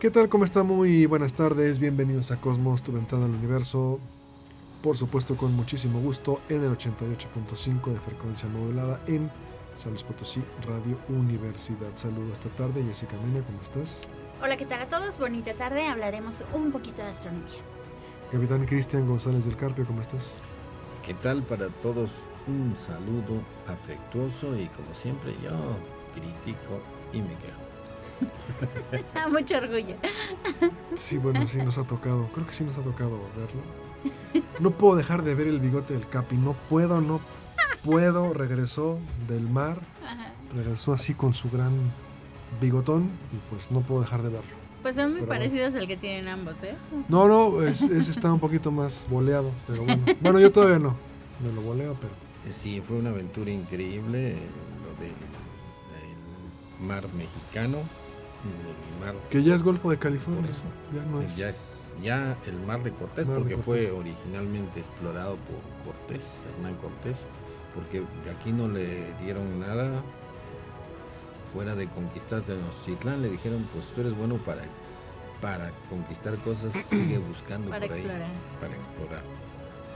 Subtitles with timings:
[0.00, 0.30] ¿Qué tal?
[0.30, 0.62] ¿Cómo está?
[0.62, 1.78] Muy buenas tardes.
[1.78, 4.00] Bienvenidos a Cosmos, tu ventana al universo.
[4.82, 9.30] Por supuesto, con muchísimo gusto en el 88.5 de frecuencia modulada en
[9.74, 11.92] San Luis Potosí, Radio Universidad.
[11.94, 12.82] Saludos esta tarde.
[12.82, 14.00] Jessica Mena, ¿cómo estás?
[14.42, 15.20] Hola, ¿qué tal a todos?
[15.20, 15.86] Bonita tarde.
[15.86, 17.60] Hablaremos un poquito de astronomía.
[18.32, 20.28] Capitán Cristian González del Carpio, ¿cómo estás?
[21.04, 22.10] ¿Qué tal para todos?
[22.46, 25.50] Un saludo afectuoso y como siempre yo
[26.14, 26.80] critico
[27.12, 27.69] y me quejo.
[29.30, 29.94] Mucho orgullo.
[30.96, 32.28] Sí, bueno, sí nos ha tocado.
[32.34, 34.44] Creo que sí nos ha tocado verlo.
[34.60, 36.36] No puedo dejar de ver el bigote del Capi.
[36.36, 37.20] No puedo, no
[37.84, 38.32] puedo.
[38.34, 38.98] Regresó
[39.28, 39.78] del mar.
[40.54, 41.72] Regresó así con su gran
[42.60, 44.60] bigotón y pues no puedo dejar de verlo.
[44.82, 46.74] Pues son muy Pero parecidos al que tienen ambos, ¿eh?
[47.08, 50.02] No, no, es- ese está un poquito más boleado, pero bueno.
[50.20, 50.96] Bueno, yo todavía no.
[51.44, 52.12] Me lo boleo, pero...
[52.46, 54.36] Eh, Sí, fue una aventura increíble eh,
[54.82, 55.12] lo del,
[56.80, 57.78] del mar mexicano,
[59.00, 60.42] mar Que ya es Golfo de California.
[60.42, 60.60] Por eso.
[60.94, 61.36] Ya no es.
[61.36, 61.64] ya es
[62.02, 63.88] ya el mar de Cortés, Mar de porque Cortés.
[63.88, 66.22] fue originalmente explorado por Cortés,
[66.56, 67.16] Hernán Cortés,
[67.74, 68.02] porque
[68.34, 70.00] aquí no le dieron nada
[71.52, 74.62] fuera de conquistar Tenochtitlán, le dijeron pues tú eres bueno para,
[75.42, 78.28] para conquistar cosas, sigue buscando Para por ahí explorar.
[78.60, 79.22] para explorar.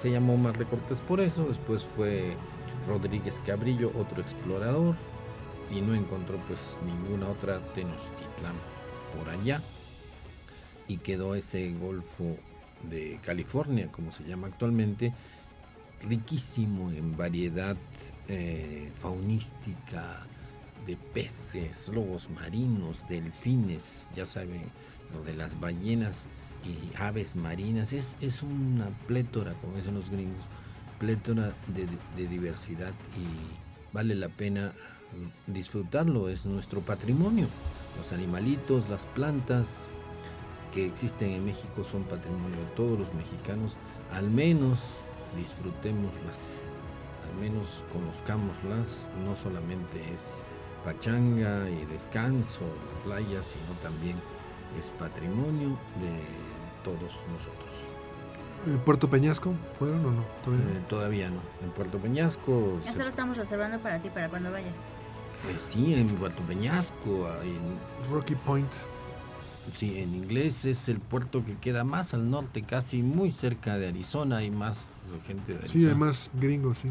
[0.02, 2.34] Se llamó Mar de Cortés por eso, después fue
[2.86, 4.96] Rodríguez Cabrillo, otro explorador,
[5.70, 8.56] y no encontró pues ninguna otra Tenochtitlán
[9.16, 9.62] por allá.
[10.86, 12.36] Y quedó ese Golfo
[12.90, 15.12] de California, como se llama actualmente,
[16.06, 17.76] riquísimo en variedad
[18.28, 20.26] eh, faunística
[20.86, 24.64] de peces, lobos marinos, delfines, ya saben,
[25.14, 26.26] lo de las ballenas
[26.64, 27.92] y aves marinas.
[27.92, 30.44] Es, es una plétora, como dicen los gringos,
[30.98, 34.72] plétora de, diversidad y vale la pena
[35.46, 37.46] disfrutarlo, es nuestro patrimonio.
[37.98, 39.88] Los animalitos, las plantas
[40.72, 43.76] que existen en México son patrimonio de todos los mexicanos,
[44.12, 44.78] al menos
[45.36, 46.66] disfrutémoslas,
[47.28, 50.42] al menos conozcámoslas, no solamente es
[50.84, 54.16] pachanga y descanso, la playa, sino también
[54.78, 55.68] es patrimonio
[56.00, 56.20] de
[56.84, 57.74] todos nosotros.
[58.66, 60.24] Eh, ¿Puerto Peñasco fueron o no?
[60.42, 60.70] Todavía no.
[60.70, 61.40] Eh, todavía no.
[61.62, 64.76] En Puerto Peñasco, Ya se lo estamos reservando para ti, para cuando vayas.
[65.48, 68.70] Eh, sí, en Puerto Peñasco, en, Rocky Point.
[69.72, 73.88] sí, en inglés es el puerto que queda más al norte, casi muy cerca de
[73.88, 75.80] Arizona, hay más gente de Arizona.
[75.80, 76.88] Sí, además gringos, sí.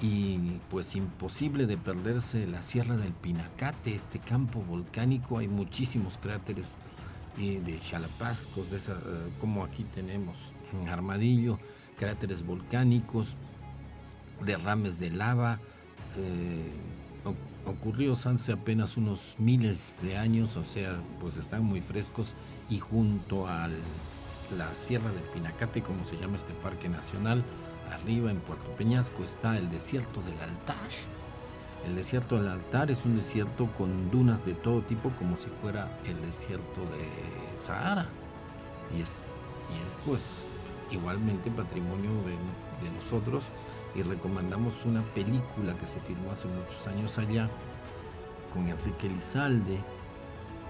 [0.00, 6.76] y pues imposible de perderse la Sierra del Pinacate, este campo volcánico, hay muchísimos cráteres
[7.38, 11.58] eh, de chalapascos, de esa, eh, como aquí tenemos en Armadillo,
[11.98, 13.36] cráteres volcánicos,
[14.44, 15.58] derrames de lava,
[16.16, 16.72] eh,
[17.64, 22.34] oc- ocurridos hace apenas unos miles de años, o sea, pues están muy frescos
[22.70, 23.68] y junto a
[24.56, 27.42] la Sierra del Pinacate, como se llama este parque nacional,
[27.92, 30.88] arriba en Puerto Peñasco está el desierto del altar.
[31.86, 35.98] El desierto del altar es un desierto con dunas de todo tipo, como si fuera
[36.06, 38.06] el desierto de Sahara.
[38.96, 39.36] Y es,
[39.70, 40.30] y es pues
[40.90, 42.10] igualmente patrimonio
[42.82, 43.44] de nosotros.
[43.94, 47.48] Y recomendamos una película que se filmó hace muchos años allá
[48.52, 49.78] con Enrique Lizalde,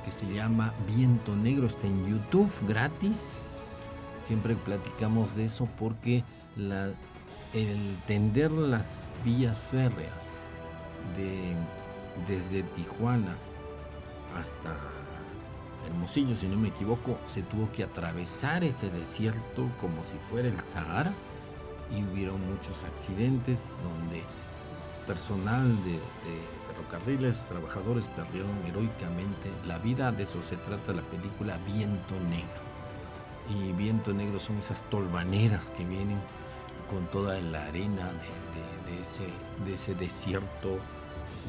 [0.04, 1.66] que se llama Viento Negro.
[1.66, 3.16] Está en YouTube gratis.
[4.26, 6.24] Siempre platicamos de eso porque
[6.56, 6.92] la,
[7.52, 10.12] el tender las vías férreas
[11.16, 11.54] de,
[12.26, 13.36] desde Tijuana
[14.36, 14.74] hasta
[15.86, 20.60] Hermosillo, si no me equivoco, se tuvo que atravesar ese desierto como si fuera el
[20.60, 21.12] Sahara
[21.96, 24.22] y hubieron muchos accidentes donde
[25.06, 25.98] personal de,
[26.68, 30.12] ferrocarriles, trabajadores perdieron heroicamente la vida.
[30.12, 32.64] De eso se trata la película Viento Negro.
[33.50, 36.18] Y Viento Negro son esas tolvaneras que vienen
[36.90, 38.10] con toda la arena
[39.64, 40.78] de ese desierto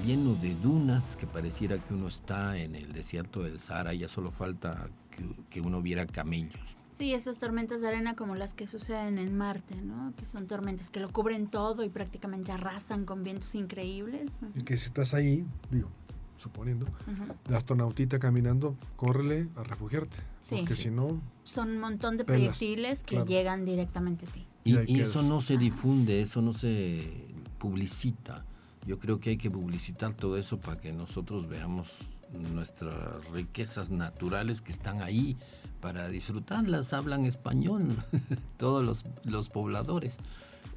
[0.04, 4.32] lleno de dunas que pareciera que uno está en el desierto del Sahara, ya solo
[4.32, 6.78] falta que, que uno viera camellos.
[6.98, 10.14] Sí, esas tormentas de arena como las que suceden en Marte, ¿no?
[10.16, 14.40] Que son tormentas que lo cubren todo y prácticamente arrasan con vientos increíbles.
[14.56, 15.90] Y que si estás ahí, digo,
[16.38, 17.34] suponiendo, Ujú.
[17.50, 20.18] la astronautita caminando, córrele a refugiarte.
[20.40, 20.56] Sí.
[20.60, 20.84] Porque Sí.
[20.84, 23.26] si no, Son un montón de Pelas, proyectiles que claro.
[23.26, 24.48] llegan directamente a ti.
[24.64, 27.28] Y, Y ahí y eso no se difunde, eso no se
[27.60, 28.46] publicita.
[28.88, 32.08] Yo creo que hay que publicitar todo eso para que nosotros veamos
[32.54, 35.38] nuestras riquezas naturales que están ahí
[35.82, 36.94] para disfrutarlas.
[36.94, 37.96] Hablan español
[38.58, 40.16] todos los, los pobladores.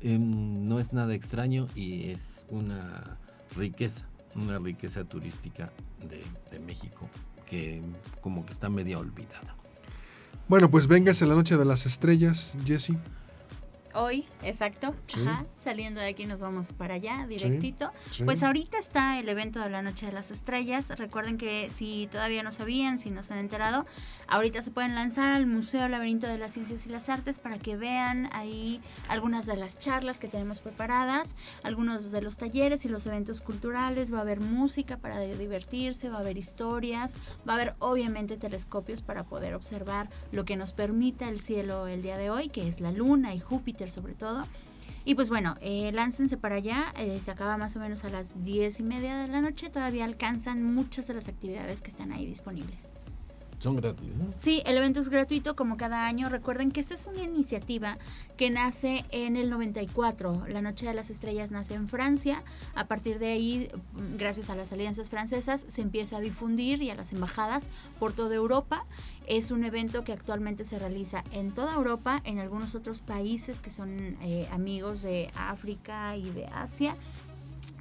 [0.00, 3.18] Em, no es nada extraño y es una
[3.56, 4.04] riqueza,
[4.36, 5.72] una riqueza turística
[6.08, 7.08] de, de México
[7.46, 7.82] que
[8.20, 9.56] como que está media olvidada.
[10.48, 12.92] Bueno, pues véngase la noche de las estrellas, Jesse.
[14.00, 14.94] Hoy, exacto.
[15.08, 15.20] Sí.
[15.26, 17.90] Ajá, saliendo de aquí nos vamos para allá, directito.
[18.12, 18.22] Sí.
[18.22, 20.90] Pues ahorita está el evento de la Noche de las Estrellas.
[20.96, 23.86] Recuerden que si todavía no sabían, si no se han enterado,
[24.28, 27.76] ahorita se pueden lanzar al Museo Laberinto de las Ciencias y las Artes para que
[27.76, 31.34] vean ahí algunas de las charlas que tenemos preparadas,
[31.64, 34.14] algunos de los talleres y los eventos culturales.
[34.14, 37.16] Va a haber música para divertirse, va a haber historias,
[37.48, 42.02] va a haber obviamente telescopios para poder observar lo que nos permita el cielo el
[42.02, 44.46] día de hoy, que es la Luna y Júpiter sobre todo.
[45.04, 48.44] Y pues bueno, eh, láncense para allá, eh, se acaba más o menos a las
[48.44, 52.26] 10 y media de la noche, todavía alcanzan muchas de las actividades que están ahí
[52.26, 52.90] disponibles.
[53.58, 54.32] Son gratis, ¿no?
[54.36, 56.28] Sí, el evento es gratuito como cada año.
[56.28, 57.98] Recuerden que esta es una iniciativa
[58.36, 60.44] que nace en el 94.
[60.48, 62.44] La Noche de las Estrellas nace en Francia.
[62.76, 63.68] A partir de ahí,
[64.16, 67.68] gracias a las alianzas francesas, se empieza a difundir y a las embajadas
[67.98, 68.86] por toda Europa.
[69.26, 73.70] Es un evento que actualmente se realiza en toda Europa, en algunos otros países que
[73.70, 76.96] son eh, amigos de África y de Asia.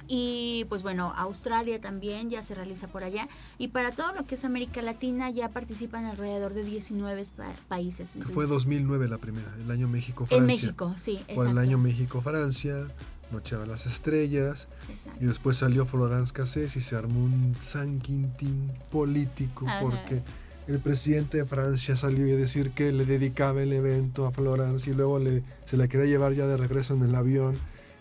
[0.08, 3.28] Y pues bueno, Australia también ya se realiza por allá.
[3.58, 8.12] Y para todo lo que es América Latina ya participan alrededor de 19 pa- países.
[8.14, 10.38] Entonces, fue 2009 la primera, el año México-Francia.
[10.38, 11.34] en México, sí, exacto.
[11.34, 12.88] Por el año México-Francia,
[13.30, 15.18] Noche de las Estrellas, exacto.
[15.22, 19.80] y después salió Florence Cassés y se armó un San Quintín político Ajá.
[19.82, 20.22] porque
[20.66, 24.94] el presidente de Francia salió a decir que le dedicaba el evento a Florence y
[24.94, 27.58] luego le, se la quería llevar ya de regreso en el avión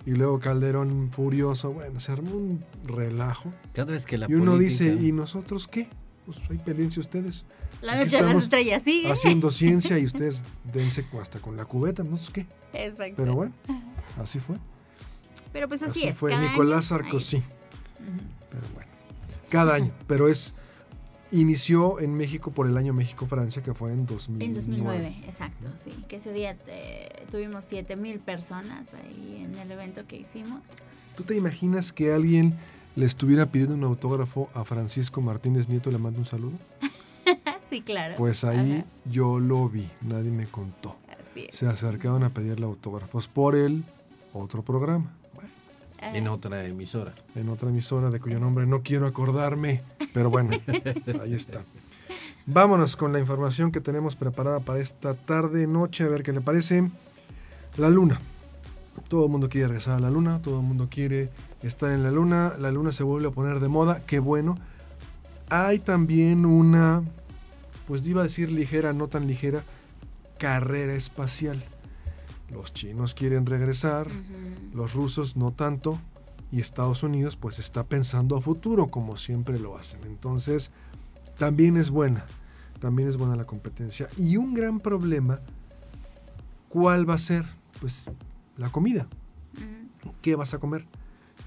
[0.08, 4.54] y luego Calderón furioso, bueno, se armó un relajo Cada vez que la y uno
[4.54, 5.88] política- dice, ¿y nosotros qué?
[6.26, 7.46] Pues ahí peleense ustedes
[7.82, 9.04] La aquí noche de las estrellas, sí.
[9.06, 10.44] haciendo ciencia y ustedes
[10.74, 12.46] dense hasta con la cubeta, ¿nosotros qué?
[12.74, 13.16] Exacto.
[13.18, 13.54] Pero bueno,
[14.22, 14.56] así fue.
[15.54, 16.18] Pero pues así, Así es.
[16.18, 17.44] fue cada Nicolás año hay- Sarkozy.
[18.52, 18.92] Pero bueno,
[19.50, 19.92] cada año.
[20.08, 20.54] Pero es.
[21.32, 24.46] Inició en México por el año México-Francia, que fue en 2009.
[24.46, 25.92] En 2009, exacto, sí.
[26.08, 30.62] Que ese día eh, tuvimos 7 mil personas ahí en el evento que hicimos.
[31.16, 32.56] ¿Tú te imaginas que alguien
[32.96, 35.92] le estuviera pidiendo un autógrafo a Francisco Martínez Nieto?
[35.92, 36.58] ¿Le mando un saludo?
[37.70, 38.16] sí, claro.
[38.18, 40.96] Pues ahí Ajá, yo lo vi, nadie me contó.
[41.10, 41.58] así es.
[41.58, 43.84] Se acercaban a pedirle autógrafos por el
[44.32, 45.17] otro programa.
[46.02, 47.14] En otra emisora.
[47.36, 49.82] en otra emisora de cuyo nombre no quiero acordarme,
[50.14, 50.52] pero bueno,
[51.22, 51.64] ahí está.
[52.46, 56.42] Vámonos con la información que tenemos preparada para esta tarde, noche, a ver qué le
[56.42, 56.90] parece.
[57.76, 58.22] La luna.
[59.10, 61.30] Todo el mundo quiere regresar a la luna, todo el mundo quiere
[61.62, 64.58] estar en la luna, la luna se vuelve a poner de moda, qué bueno.
[65.50, 67.04] Hay también una,
[67.88, 69.64] pues iba a decir ligera, no tan ligera,
[70.38, 71.64] carrera espacial.
[72.50, 74.08] Los chinos quieren regresar,
[74.74, 76.00] los rusos no tanto
[76.52, 80.02] y Estados Unidos pues está pensando a futuro como siempre lo hacen.
[80.06, 80.72] Entonces
[81.38, 82.26] también es buena,
[82.80, 84.08] también es buena la competencia.
[84.18, 85.42] Y un gran problema,
[86.70, 87.46] ¿cuál va a ser?
[87.82, 88.10] Pues
[88.56, 89.08] la comida.
[90.22, 90.86] ¿Qué vas a comer?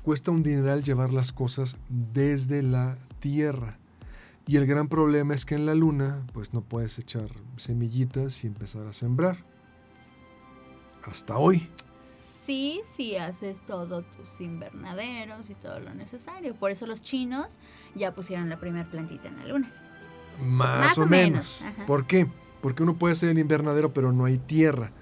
[0.02, 3.78] Cuesta un dineral llevar las cosas desde la Tierra.
[4.46, 8.46] Y el gran problema es que en la Luna pues no puedes echar semillitas y
[8.46, 9.49] empezar a sembrar.
[11.06, 11.68] Hasta hoy.
[12.46, 16.54] Sí, sí haces todo tus invernaderos y todo lo necesario.
[16.54, 17.56] Por eso los chinos
[17.94, 19.72] ya pusieron la primera plantita en la luna.
[20.42, 21.64] Más, Más o, o menos.
[21.86, 22.26] ¿Por qué?
[22.60, 24.92] Porque uno puede hacer el invernadero, pero no hay tierra.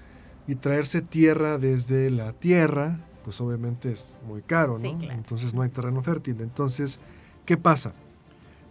[0.47, 4.79] Y traerse tierra desde la tierra, pues obviamente es muy caro, ¿no?
[4.79, 5.13] Sí, claro.
[5.15, 6.41] Entonces no hay terreno fértil.
[6.41, 6.99] Entonces,
[7.45, 7.93] ¿qué pasa?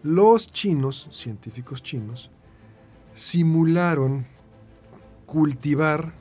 [0.02, 2.30] Los chinos, científicos chinos,
[3.12, 4.26] simularon
[5.26, 6.12] cultivar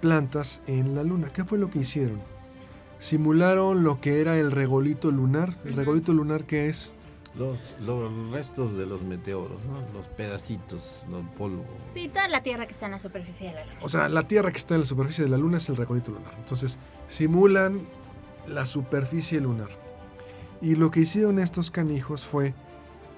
[0.00, 1.28] plantas en la luna.
[1.32, 2.20] ¿Qué fue lo que hicieron?
[2.98, 5.56] Simularon lo que era el regolito lunar.
[5.64, 6.94] ¿El regolito lunar qué es?
[7.38, 9.80] Los, los restos de los meteoros, ¿no?
[9.96, 11.64] Los pedacitos, los polvo.
[11.94, 13.78] Sí, toda la tierra que está en la superficie de la luna.
[13.82, 16.10] O sea, la Tierra que está en la superficie de la Luna es el regolito
[16.10, 16.34] lunar.
[16.38, 16.78] Entonces,
[17.08, 17.86] simulan
[18.48, 19.70] la superficie lunar.
[20.60, 22.52] Y lo que hicieron estos canijos fue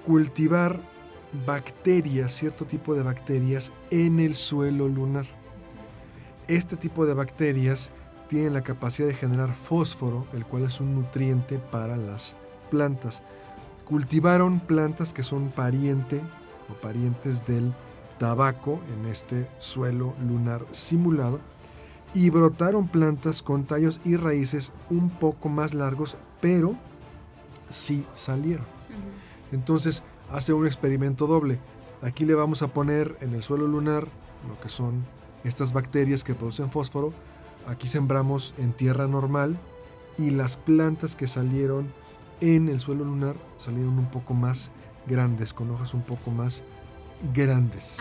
[0.06, 0.78] cultivar
[1.46, 5.26] bacterias, cierto tipo de bacterias en el suelo lunar.
[6.52, 7.92] Este tipo de bacterias
[8.28, 12.36] tienen la capacidad de generar fósforo, el cual es un nutriente para las
[12.70, 13.22] plantas.
[13.86, 16.20] Cultivaron plantas que son pariente
[16.68, 17.72] o parientes del
[18.18, 21.40] tabaco en este suelo lunar simulado
[22.12, 26.74] y brotaron plantas con tallos y raíces un poco más largos, pero
[27.70, 28.66] sí salieron.
[29.52, 31.58] Entonces hace un experimento doble.
[32.02, 34.06] Aquí le vamos a poner en el suelo lunar
[34.46, 35.02] lo que son
[35.44, 37.12] estas bacterias que producen fósforo.
[37.66, 39.58] Aquí sembramos en tierra normal
[40.18, 41.92] y las plantas que salieron
[42.40, 44.72] en el suelo lunar salieron un poco más
[45.06, 46.64] grandes, con hojas un poco más
[47.34, 47.98] grandes.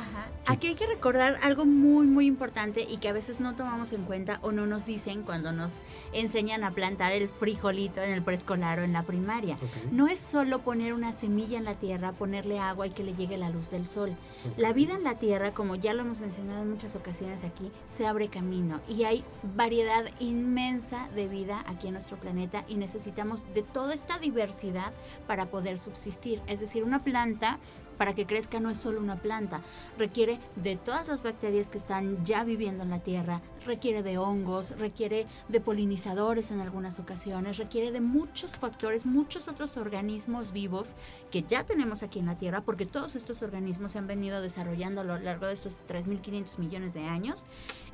[0.48, 4.04] Aquí hay que recordar algo muy, muy importante y que a veces no tomamos en
[4.04, 5.82] cuenta o no nos dicen cuando nos
[6.14, 9.58] enseñan a plantar el frijolito en el preescolar o en la primaria.
[9.92, 13.38] No es solo poner una semilla en la tierra, ponerle agua y que le llegue
[13.38, 14.16] la luz del sol.
[14.58, 18.08] La vida en la tierra, como ya lo hemos mencionado en muchas ocasiones aquí, se
[18.08, 19.24] abre camino y hay
[19.56, 24.92] variedad inmensa de vida aquí en nuestro planeta y necesitamos de toda esta diversidad
[25.28, 26.42] para poder subsistir.
[26.48, 27.60] Es decir, una planta
[28.02, 29.62] para que crezca no es solo una planta,
[29.96, 34.72] requiere de todas las bacterias que están ya viviendo en la tierra, requiere de hongos,
[34.80, 40.96] requiere de polinizadores en algunas ocasiones, requiere de muchos factores, muchos otros organismos vivos
[41.30, 45.02] que ya tenemos aquí en la tierra, porque todos estos organismos se han venido desarrollando
[45.02, 47.46] a lo largo de estos 3.500 millones de años.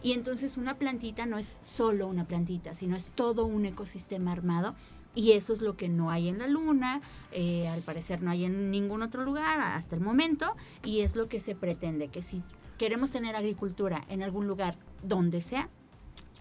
[0.01, 4.73] Y entonces una plantita no es solo una plantita, sino es todo un ecosistema armado
[5.17, 8.45] y eso es lo que no hay en la Luna, eh, al parecer no hay
[8.45, 12.43] en ningún otro lugar hasta el momento, y es lo que se pretende, que si
[12.77, 15.69] queremos tener agricultura en algún lugar donde sea,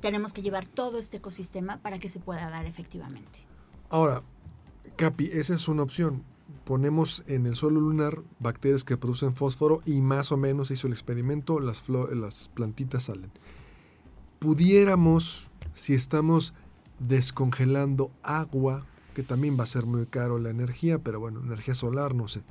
[0.03, 3.47] tenemos que llevar todo este ecosistema para que se pueda dar efectivamente.
[3.89, 4.23] Ahora,
[4.97, 6.23] Capi, esa es una opción.
[6.67, 10.93] Ponemos en el suelo lunar bacterias que producen fósforo y más o menos hizo el
[10.93, 13.31] experimento, las, las plantitas salen.
[14.39, 16.53] Pudiéramos, si estamos
[16.99, 22.15] descongelando agua, que también va a ser muy caro la energía, pero bueno, energía solar,
[22.15, 22.43] no sé.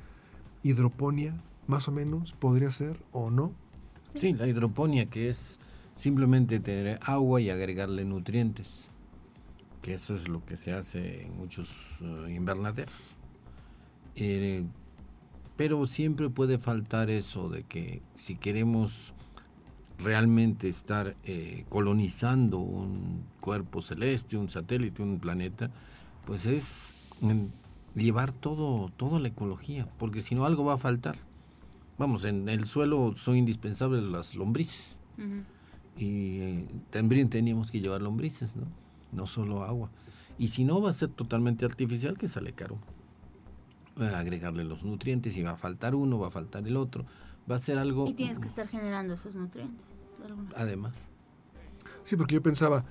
[0.62, 3.52] Hidroponía, más o menos, podría ser o no.
[4.04, 5.58] Sí, la hidroponía que es
[5.96, 8.88] simplemente tener agua y agregarle nutrientes,
[9.82, 12.94] que eso es lo que se hace en muchos eh, invernaderos.
[14.14, 14.64] Eh,
[15.56, 19.14] pero siempre puede faltar eso de que si queremos
[19.98, 25.68] realmente estar eh, colonizando un cuerpo celeste, un satélite, un planeta,
[26.26, 26.92] pues es
[27.94, 31.16] llevar todo, toda la ecología, porque si no algo va a faltar.
[31.98, 34.82] Vamos, en el suelo son indispensables las lombrices.
[35.96, 38.66] Y eh, también teníamos que llevar lombrices, ¿no?
[39.12, 39.90] No solo agua.
[40.38, 42.76] Y si no, va a ser totalmente artificial, que sale caro.
[43.98, 47.06] agregarle los nutrientes y va a faltar uno, va a faltar el otro
[47.50, 48.06] va a ser algo...
[48.06, 49.94] Y tienes que estar generando esos nutrientes.
[50.54, 50.94] Además.
[52.04, 52.84] Sí, porque yo pensaba,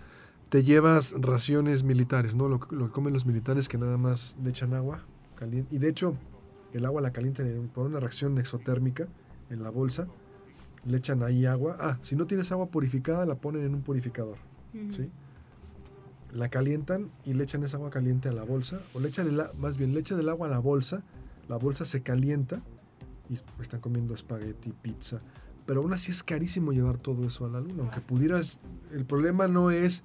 [0.50, 2.48] te llevas raciones militares, ¿no?
[2.48, 5.04] Lo, que comen los militares que nada más le echan agua
[5.36, 5.76] caliente.
[5.76, 6.16] Y de hecho,
[6.74, 9.08] el agua la calientan por una reacción exotérmica
[9.50, 10.08] en la bolsa.
[10.86, 11.78] Le echan ahí agua.
[11.80, 14.38] Ah, si no tienes agua purificada, la ponen en un purificador.
[14.92, 15.10] ¿Sí?
[16.34, 18.82] La calientan y le echan esa agua caliente a la bolsa.
[18.94, 21.04] O le echan el, más bien, le echan el agua a la bolsa.
[21.48, 22.62] La bolsa se calienta
[23.30, 25.20] y están comiendo espagueti, pizza.
[25.66, 27.84] Pero aún así es carísimo llevar todo eso a la luna.
[27.84, 28.60] Aunque pudieras,
[28.92, 30.04] el problema no es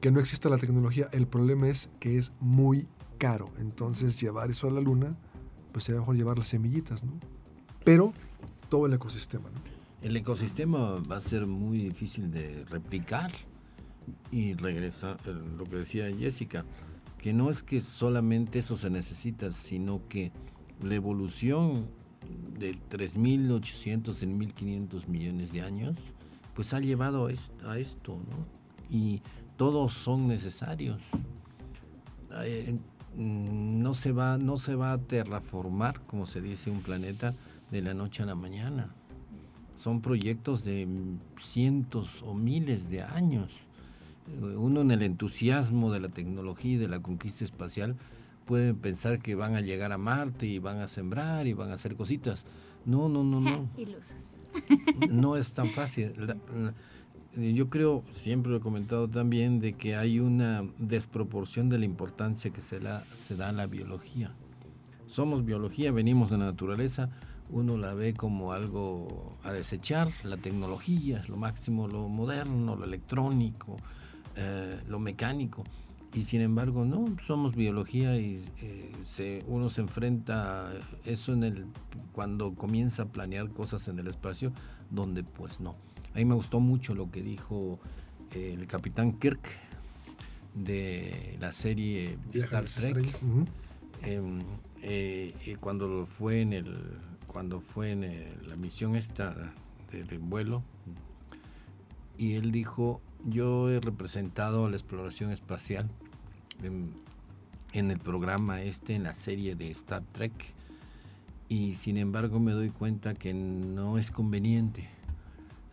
[0.00, 2.86] que no exista la tecnología, el problema es que es muy
[3.18, 3.50] caro.
[3.58, 5.16] Entonces llevar eso a la luna,
[5.72, 7.12] pues sería mejor llevar las semillitas, ¿no?
[7.84, 8.12] Pero
[8.68, 9.60] todo el ecosistema, ¿no?
[10.02, 13.32] El ecosistema va a ser muy difícil de replicar
[14.30, 15.16] y regresa
[15.58, 16.64] lo que decía Jessica,
[17.18, 20.30] que no es que solamente eso se necesita, sino que
[20.80, 21.88] la evolución
[22.58, 25.96] de 3.800 en 1.500 millones de años,
[26.54, 27.28] pues ha llevado
[27.66, 28.46] a esto, ¿no?
[28.88, 29.20] Y
[29.56, 31.02] todos son necesarios.
[32.44, 32.76] Eh,
[33.16, 37.34] no se va no se va a terraformar como se dice un planeta
[37.70, 38.90] de la noche a la mañana
[39.74, 40.86] son proyectos de
[41.40, 43.52] cientos o miles de años
[44.56, 47.96] uno en el entusiasmo de la tecnología y de la conquista espacial
[48.46, 51.74] pueden pensar que van a llegar a Marte y van a sembrar y van a
[51.74, 52.44] hacer cositas.
[52.86, 53.68] No, no, no, no.
[53.76, 54.16] Ilusos.
[55.10, 56.14] No es tan fácil.
[57.36, 62.50] yo creo, siempre lo he comentado también, de que hay una desproporción de la importancia
[62.50, 64.32] que se, la, se da a la biología.
[65.08, 67.10] Somos biología, venimos de la naturaleza,
[67.50, 72.84] uno la ve como algo a desechar, la tecnología es lo máximo, lo moderno, lo
[72.84, 73.76] electrónico,
[74.36, 75.64] eh, lo mecánico
[76.16, 80.72] y sin embargo no, somos biología y eh, se, uno se enfrenta a
[81.04, 81.66] eso en el
[82.12, 84.50] cuando comienza a planear cosas en el espacio
[84.90, 85.74] donde pues no.
[86.14, 87.78] A mí me gustó mucho lo que dijo
[88.32, 89.46] eh, el capitán Kirk
[90.54, 93.20] de la serie Star Trek.
[94.02, 94.40] Em,
[94.80, 96.78] eh, cuando fue en el
[97.26, 99.52] cuando fue en la misión esta
[99.90, 100.62] de, vuelo
[102.16, 105.90] y él dijo yo he representado la exploración espacial
[106.62, 106.92] en,
[107.72, 110.32] en, el programa este en la serie de Star Trek.
[111.48, 114.88] Y sin embargo me doy cuenta que no es conveniente.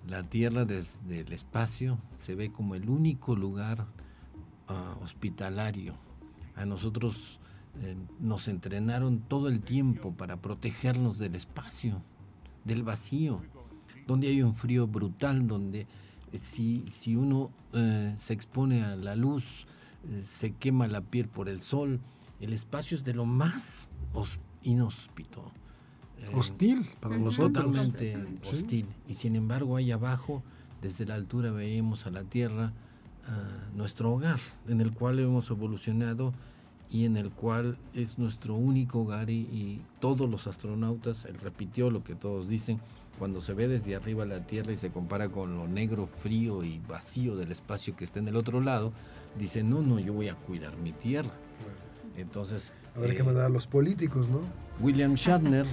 [0.07, 3.87] La Tierra desde el espacio se ve como el único lugar
[4.67, 5.95] ah, hospitalario.
[6.55, 7.39] A nosotros
[7.81, 12.03] eh, nos entrenaron todo el tiempo para protegernos del espacio,
[12.65, 13.41] del vacío,
[14.05, 15.87] donde hay un frío brutal, donde
[16.31, 19.65] eh, si, si uno eh, se expone a la luz,
[20.25, 21.99] se quema la piel por el sol,
[22.39, 23.89] el espacio es de lo más
[24.63, 25.51] inhóspito.
[26.33, 27.65] hostil para nosotros.
[27.65, 28.17] Totalmente
[28.51, 28.87] hostil.
[29.07, 30.43] Y sin embargo, ahí abajo,
[30.81, 32.73] desde la altura, veíamos a la Tierra,
[33.75, 36.33] nuestro hogar, en el cual hemos evolucionado
[36.91, 42.03] y en el cual es nuestro único hogar y, todos los astronautas, él repitió lo
[42.03, 42.81] que todos dicen,
[43.19, 46.79] cuando se ve desde arriba la Tierra y se compara con lo negro, frío y
[46.87, 48.93] vacío del espacio que está en el otro lado,
[49.37, 51.31] dice, no, no, yo voy a cuidar mi Tierra.
[52.17, 52.73] Entonces...
[52.95, 54.41] Habrá que eh, mandar a los políticos, ¿no?
[54.79, 55.65] William Shatner,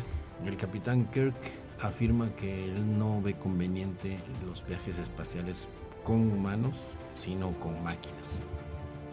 [0.46, 1.34] el capitán Kirk,
[1.80, 5.68] afirma que él no ve conveniente los viajes espaciales
[6.04, 8.26] con humanos, sino con máquinas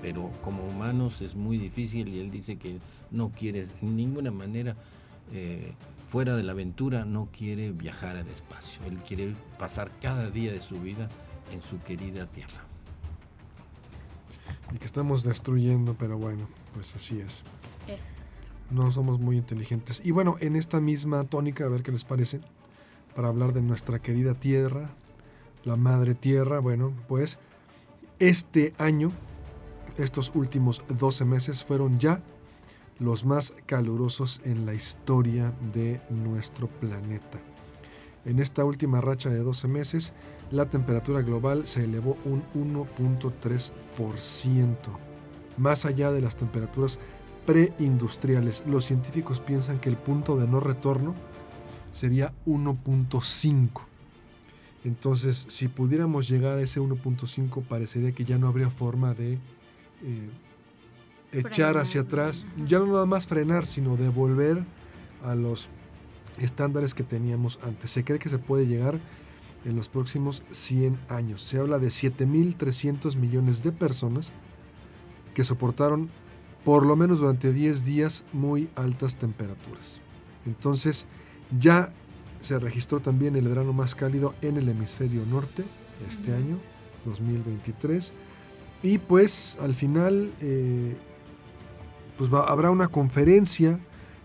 [0.02, 2.78] pero como humanos es muy difícil y él dice que
[3.12, 4.76] no quiere en ninguna manera
[5.34, 5.74] eh,
[6.08, 8.82] fuera de la aventura no quiere viajar al espacio.
[8.86, 11.10] Él quiere pasar cada día de su vida
[11.52, 12.64] en su querida tierra.
[14.74, 17.44] Y que estamos destruyendo pero bueno pues así es.
[18.70, 20.02] No somos muy inteligentes.
[20.04, 22.40] Y bueno en esta misma tónica a ver qué les parece
[23.16, 24.90] para hablar de nuestra querida tierra
[25.64, 27.40] la madre tierra bueno pues
[28.20, 29.12] este año
[29.98, 32.22] estos últimos 12 meses fueron ya
[33.00, 37.40] los más calurosos en la historia de nuestro planeta.
[38.26, 40.14] En esta última racha de 12 meses,
[40.52, 44.76] la temperatura global se elevó un 1.3%,
[45.58, 47.00] más allá de las temperaturas
[47.46, 48.64] preindustriales.
[48.68, 51.16] Los científicos piensan que el punto de no retorno
[51.94, 53.82] sería 1.5.
[54.84, 59.40] Entonces, si pudiéramos llegar a ese 1.5, parecería que ya no habría forma de eh,
[61.32, 64.64] echar hacia atrás, ya no nada más frenar, sino devolver
[65.24, 65.70] a los
[66.40, 67.92] estándares que teníamos antes.
[67.92, 69.00] Se cree que se puede llegar
[69.66, 71.42] en los próximos 100 años.
[71.42, 74.32] Se habla de 7.300 millones de personas
[75.34, 76.10] que soportaron
[76.64, 80.02] por lo menos durante 10 días muy altas temperaturas.
[80.46, 81.06] Entonces
[81.60, 81.94] ya
[82.40, 85.64] se registró también el verano más cálido en el hemisferio norte
[86.08, 86.60] este año,
[87.06, 88.14] 2023
[88.84, 90.96] y pues al final eh,
[92.18, 93.80] pues habrá una conferencia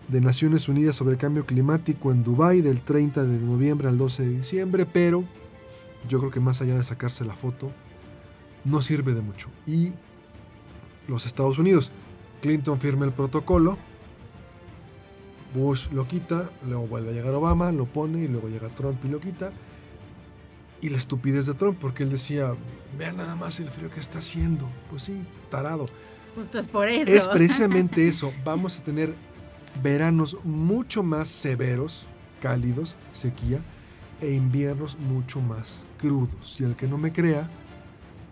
[0.08, 4.28] de Naciones Unidas sobre cambio climático en Dubái del 30 de noviembre al 12 de
[4.38, 5.24] diciembre, pero
[6.08, 7.70] yo creo que más allá de sacarse la foto,
[8.64, 9.48] no sirve de mucho.
[9.66, 9.92] Y
[11.08, 11.92] los Estados Unidos,
[12.40, 13.78] Clinton firma el protocolo,
[15.54, 19.08] Bush lo quita, luego vuelve a llegar Obama, lo pone y luego llega Trump y
[19.08, 19.52] lo quita
[20.82, 22.54] y la estupidez de Trump, porque él decía,
[22.98, 24.68] vea nada más el frío que está haciendo.
[24.90, 25.86] Pues sí, tarado.
[26.34, 27.10] Justo es por eso.
[27.10, 28.32] Es precisamente eso.
[28.44, 29.14] Vamos a tener
[29.82, 32.06] veranos mucho más severos,
[32.40, 33.60] cálidos, sequía,
[34.20, 36.60] e inviernos mucho más crudos.
[36.60, 37.50] Y el que no me crea,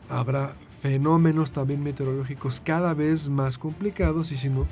[0.08, 4.66] habrá fenómenos también meteorológicos cada vez más complicados y si no,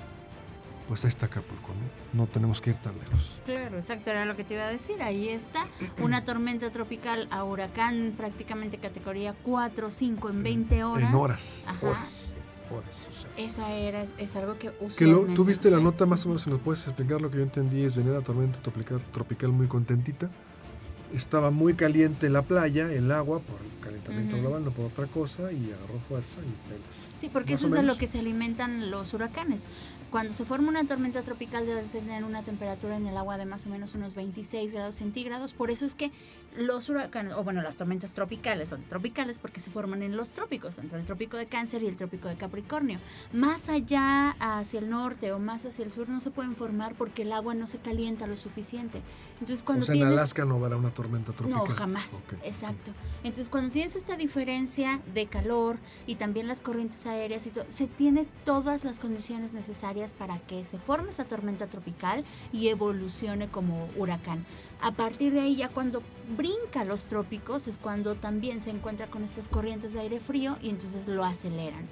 [0.86, 2.20] pues ahí está Acapulco, ¿no?
[2.20, 3.38] No tenemos que ir tan lejos.
[3.44, 5.02] Claro, exacto, era lo que te iba a decir.
[5.02, 5.66] Ahí está
[6.00, 11.08] una tormenta tropical a huracán prácticamente categoría 4 o 5 en 20 horas.
[11.10, 12.32] En horas, horas.
[12.70, 15.30] Horas, Eso era, es algo que usualmente...
[15.30, 17.42] Que ¿Tú viste la nota más o menos, si nos puedes explicar lo que yo
[17.42, 20.30] entendí, es venir la tormenta tropical, tropical muy contentita,
[21.14, 25.72] estaba muy caliente la playa, el agua, por calentamiento global, no por otra cosa, y
[25.72, 27.08] agarró fuerza y pelas.
[27.20, 29.64] Sí, porque eso es de lo que se alimentan los huracanes.
[30.10, 33.66] Cuando se forma una tormenta tropical debes tener una temperatura en el agua de más
[33.66, 35.52] o menos unos 26 grados centígrados.
[35.52, 36.10] Por eso es que
[36.56, 40.78] los huracanes, o bueno, las tormentas tropicales son tropicales porque se forman en los trópicos,
[40.78, 43.00] entre el trópico de Cáncer y el trópico de Capricornio.
[43.34, 47.22] Más allá hacia el norte o más hacia el sur no se pueden formar porque
[47.22, 49.02] el agua no se calienta lo suficiente.
[49.40, 51.62] Entonces cuando o sea, en Alaska no habrá una tormenta tropical.
[51.68, 52.16] No, jamás.
[52.42, 52.90] Exacto.
[53.22, 57.86] Entonces, cuando tienes esta diferencia de calor y también las corrientes aéreas y todo, se
[57.86, 63.88] tiene todas las condiciones necesarias para que se forme esa tormenta tropical y evolucione como
[63.96, 64.44] huracán.
[64.80, 66.02] A partir de ahí, ya cuando
[66.36, 70.70] brinca los trópicos, es cuando también se encuentra con estas corrientes de aire frío y
[70.70, 71.86] entonces lo aceleran.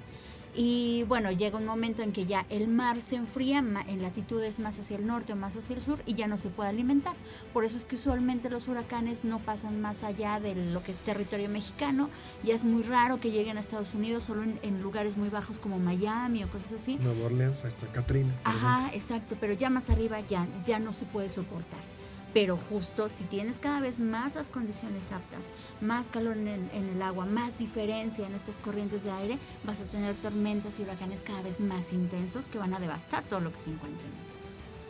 [0.59, 4.79] Y bueno, llega un momento en que ya el mar se enfría en latitudes más
[4.79, 7.15] hacia el norte o más hacia el sur y ya no se puede alimentar.
[7.53, 10.97] Por eso es que usualmente los huracanes no pasan más allá de lo que es
[10.97, 12.09] territorio mexicano.
[12.43, 15.59] Ya es muy raro que lleguen a Estados Unidos solo en, en lugares muy bajos
[15.59, 16.97] como Miami o cosas así.
[16.97, 18.33] Nueva Orleans, está Katrina.
[18.43, 21.96] Ajá, exacto, pero ya más arriba ya, ya no se puede soportar.
[22.37, 25.49] Pero justo si tienes cada vez más las condiciones aptas,
[25.81, 30.15] más calor en el, agua, más diferencia en estas corrientes de aire, vas a tener
[30.17, 33.71] tormentas y huracanes cada vez más intensos que van a devastar todo lo que se
[33.71, 34.11] encuentren.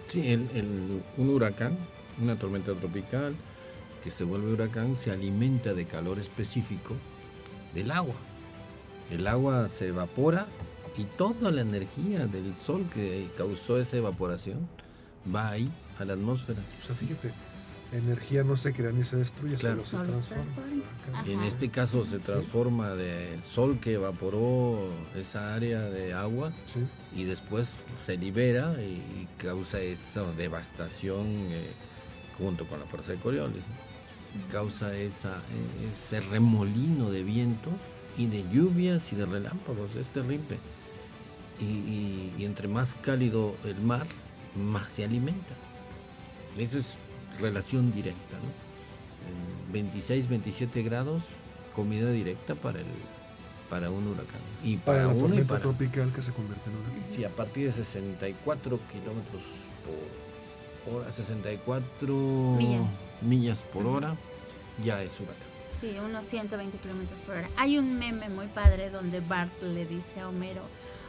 [0.10, 1.78] Sí, el, el- un huracán,
[2.22, 3.34] una tormenta tropical
[4.04, 6.96] que se vuelve huracán, se alimenta de calor específico
[7.74, 8.16] del agua.
[9.10, 10.48] El agua se evapora
[10.98, 14.68] y toda la energía del sol que causó esa evaporación
[15.34, 16.62] va ahí a la atmósfera.
[16.82, 17.32] O sea, fíjate,
[17.92, 19.82] energía no se crea ni se destruye, Claro.
[19.84, 20.84] solo se transforma.
[21.14, 21.24] Ah.
[21.26, 26.80] En este caso se transforma de sol que evaporó esa área de agua Sí.
[27.16, 31.70] y después se libera y causa esa devastación eh,
[32.38, 33.64] junto con la fuerza de Coriolis.
[33.64, 34.52] ¿no?
[34.52, 37.74] Causa esa, eh, ese remolino de vientos
[38.18, 39.96] y de lluvias y de relámpagos.
[39.96, 40.58] Es terrible.
[41.60, 44.06] Y, y- y entre más cálido el mar,
[44.56, 45.56] más se alimenta.
[46.58, 46.98] Esa es
[47.40, 48.38] relación directa.
[48.38, 49.68] ¿no?
[49.68, 51.24] En 26, 27 grados,
[51.76, 52.86] comida directa para, el,
[53.70, 54.42] para un huracán.
[54.64, 57.08] Y Para, para, la y tormenta para, tropical que se convierte en una.
[57.10, 59.42] Sí, a partir de 64 kilómetros
[60.86, 62.16] por hora, 64
[62.58, 62.92] Millas.
[63.22, 64.16] millas por hora,
[64.84, 65.48] ya es huracán.
[65.80, 67.50] Sí, unos 120 kilómetros por hora.
[67.58, 70.62] Hay un meme muy padre donde Bart le dice a Homero,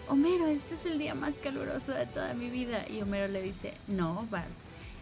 [0.09, 2.85] Homero, este es el día más caluroso de toda mi vida.
[2.89, 4.49] Y Homero le dice, no, Bart,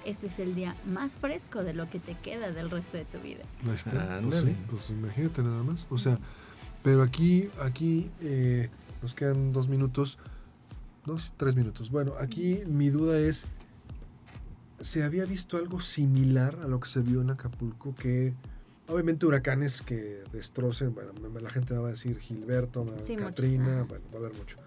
[0.07, 3.19] este es el día más fresco de lo que te queda del resto de tu
[3.19, 3.43] vida.
[3.67, 4.21] Ahí está.
[4.23, 5.87] Pues, sí, pues imagínate nada más.
[5.91, 6.19] O sea,
[6.83, 8.69] pero aquí, aquí eh,
[9.03, 10.19] nos quedan dos minutos,
[11.05, 11.91] dos, tres minutos.
[11.91, 13.47] Bueno, aquí mi duda es,
[14.81, 17.95] ¿se había visto algo similar a lo que se vio en Acapulco?
[17.95, 18.35] Que
[18.89, 24.05] obviamente huracanes que destrocen, bueno, la gente va a decir Gilberto, va- Sí, Katrina, bueno,
[24.13, 24.59] va a haber mucho.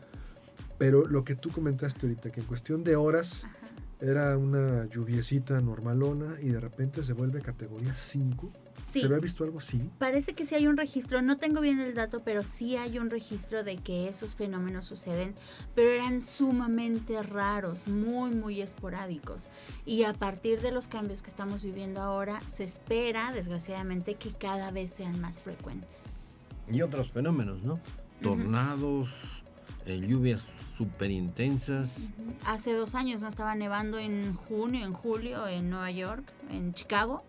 [0.77, 3.58] Pero lo que tú comentaste ahorita, que en cuestión de horas Ajá.
[4.01, 8.51] Era una lluviecita normalona y de repente se vuelve categoría 5.
[8.81, 9.01] Sí.
[9.01, 9.89] ¿Se había visto algo así?
[9.97, 13.09] Parece que sí hay un registro, no tengo bien el dato, pero sí hay un
[13.09, 15.35] registro de que esos fenómenos suceden,
[15.75, 19.49] pero eran sumamente raros, muy, muy esporádicos.
[19.85, 24.71] Y a partir de los cambios que estamos viviendo ahora, se espera, desgraciadamente, que cada
[24.71, 26.47] vez sean más frecuentes.
[26.71, 27.81] Y otros fenómenos, ¿no?
[28.21, 29.43] Tornados,
[29.89, 31.97] eh, lluvias súper intensas.
[32.45, 37.23] Hace dos años no estaba nevando en junio, en julio, en Nueva York, en Chicago.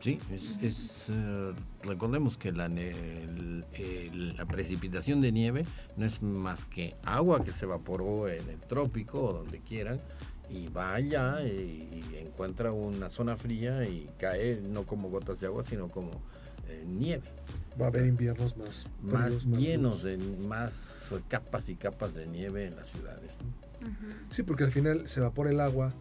[0.00, 1.52] Sí, es, es, eh,
[1.84, 5.64] recordemos que la, ne- el- el- la precipitación de nieve
[5.96, 10.00] no es más que agua que se evaporó en el trópico o donde quieran
[10.50, 15.46] y va allá y, y encuentra una zona fría y cae no como gotas de
[15.46, 16.10] agua sino como
[16.68, 17.24] eh, nieve,
[17.80, 20.18] Va a haber inviernos más más llenos duros.
[20.18, 23.32] de más capas y capas de nieve en las ciudades.
[24.30, 25.92] Sí, porque al final se evapora el agua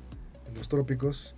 [0.47, 1.34] en los trópicos,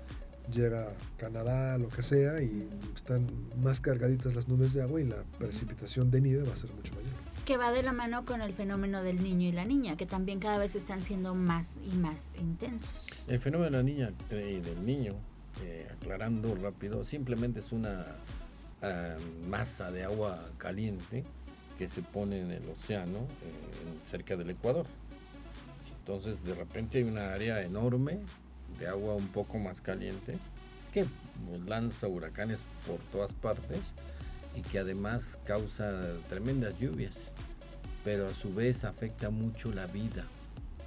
[0.52, 3.28] llega a Canadá, lo que sea, y están
[3.62, 6.94] más cargaditas las nubes de agua y la precipitación de nieve va a ser mucho
[6.96, 7.14] mayor.
[7.46, 10.40] que va de la mano con el fenómeno del niño y la niña, que también
[10.40, 13.08] cada vez están siendo más y más intensos.
[13.28, 15.14] El fenómeno de la niña eh, y del niño,
[15.62, 18.06] eh, aclarando rápido, simplemente es una
[18.84, 19.16] ah,
[19.48, 21.24] masa de agua caliente
[21.78, 24.86] que se pone en el océano eh, cerca del Ecuador.
[26.00, 28.20] Entonces de repente hay una área enorme
[28.78, 30.38] de agua un poco más caliente
[30.92, 31.06] que
[31.66, 33.80] lanza huracanes por todas partes
[34.56, 37.16] y que además causa tremendas lluvias,
[38.04, 40.26] pero a su vez afecta mucho la vida,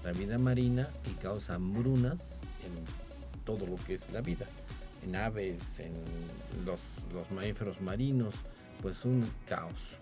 [0.05, 4.47] la vida marina y causa hambrunas en todo lo que es la vida,
[5.07, 5.93] en aves, en
[6.65, 8.35] los, los mamíferos marinos,
[8.83, 9.99] pues un caos.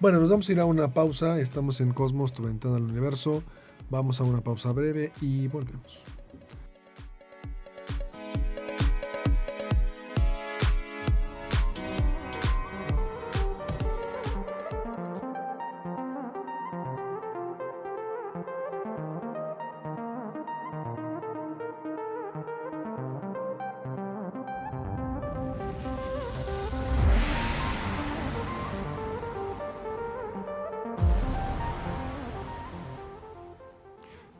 [0.00, 1.38] Bueno, nos vamos a ir a una pausa.
[1.40, 3.42] Estamos en Cosmos, tu ventana al universo.
[3.90, 6.09] Vamos a una pausa breve y volvemos.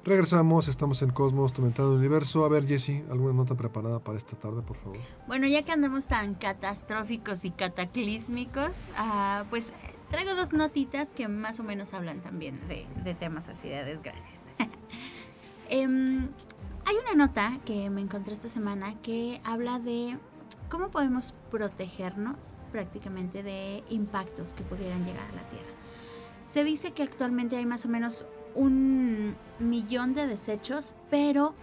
[0.03, 2.47] Regresamos, estamos en Cosmos, tu ventana del universo.
[2.47, 4.99] A ver, Jessy, ¿alguna nota preparada para esta tarde, por favor?
[5.27, 9.73] Bueno, ya que andamos tan catastróficos y cataclísmicos, ah, pues
[10.11, 14.41] traigo dos notitas que más o menos hablan también de, de temas así de desgracias.
[15.73, 16.29] Em,
[16.85, 20.19] hay una nota que me encontré esta semana que habla de
[20.69, 25.71] cómo podemos protegernos prácticamente de impactos que pudieran llegar a la Tierra.
[26.47, 31.55] Se dice que actualmente hay más o menos un millón de desechos, pero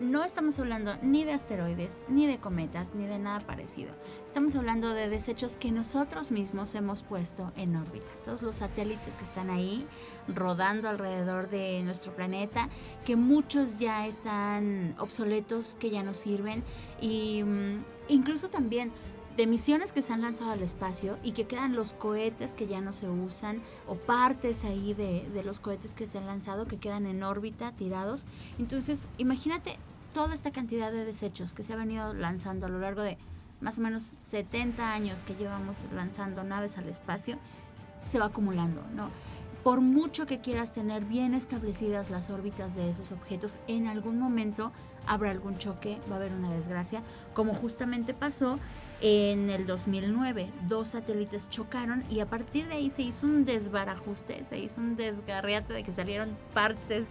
[0.00, 3.92] no estamos hablando ni de asteroides, ni de cometas, ni de nada parecido.
[4.26, 8.06] Estamos hablando de desechos que nosotros mismos hemos puesto en órbita.
[8.24, 9.86] Todos los satélites que están ahí
[10.26, 12.68] rodando alrededor de nuestro planeta,
[13.04, 16.64] que muchos ya están obsoletos, que ya no sirven,
[17.00, 18.90] y mm, incluso también
[19.36, 22.80] de misiones que se han lanzado al espacio y que quedan los cohetes que ya
[22.80, 26.78] no se usan o partes ahí de, de, los cohetes que se han lanzado que
[26.78, 28.26] quedan en órbita tirados.
[28.58, 29.76] Entonces, imagínate
[30.12, 33.18] toda esta cantidad de desechos que se ha venido lanzando a lo largo de
[33.60, 37.38] más o menos 70 años que llevamos lanzando naves al espacio,
[38.02, 39.08] se va acumulando, ¿no?
[39.64, 44.70] Por mucho que quieras tener bien establecidas las órbitas de esos objetos, en algún momento
[45.06, 48.58] habrá algún choque, va a haber una desgracia, como justamente pasó
[49.06, 50.50] en el 2009.
[50.66, 54.96] Dos satélites chocaron y a partir de ahí se hizo un desbarajuste, se hizo un
[54.96, 57.10] desgarriate de que salieron partes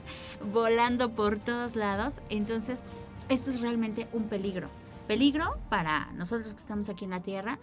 [0.51, 2.19] volando por todos lados.
[2.31, 2.83] Entonces,
[3.29, 4.69] esto es realmente un peligro.
[5.07, 7.59] Peligro para nosotros que estamos aquí en la Tierra,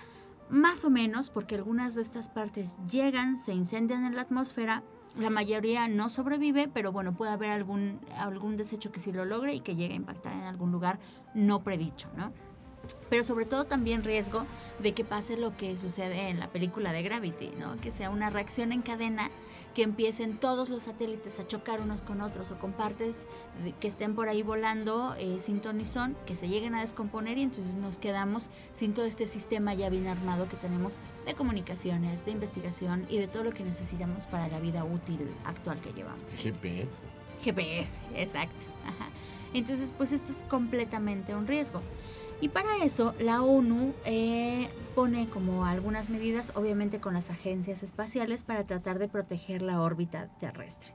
[0.49, 4.85] más o menos porque algunas de estas partes llegan, se incendian en la atmósfera,
[5.19, 9.55] la mayoría no sobrevive, pero bueno, puede haber algún, algún desecho que sí lo logre
[9.55, 11.01] y que llegue a impactar en algún lugar
[11.35, 12.33] no predicho, ¿no?
[13.09, 14.47] Pero sobre todo también riesgo
[14.79, 17.77] de que pase lo que sucede en la película de Gravity, ¿no?
[17.77, 19.31] Que sea una reacción en cadena,
[19.75, 23.23] que empiecen todos los satélites a chocar unos con otros o con partes
[23.79, 27.43] que estén por ahí volando eh, sin ton son, que se lleguen a descomponer y
[27.43, 32.33] entonces nos quedamos sin todo este sistema ya bien armado que tenemos de comunicaciones, de
[32.33, 36.25] investigación y de todo lo que necesitamos para la vida útil actual que llevamos.
[36.37, 37.03] GPS.
[37.43, 38.67] GPS, exacto.
[39.55, 41.83] Entonces, pues esto es completamente un riesgo.
[42.41, 48.45] Y para eso la ONU eh, pone como algunas medidas, obviamente con las agencias espaciales,
[48.45, 50.93] para tratar de proteger la órbita terrestre.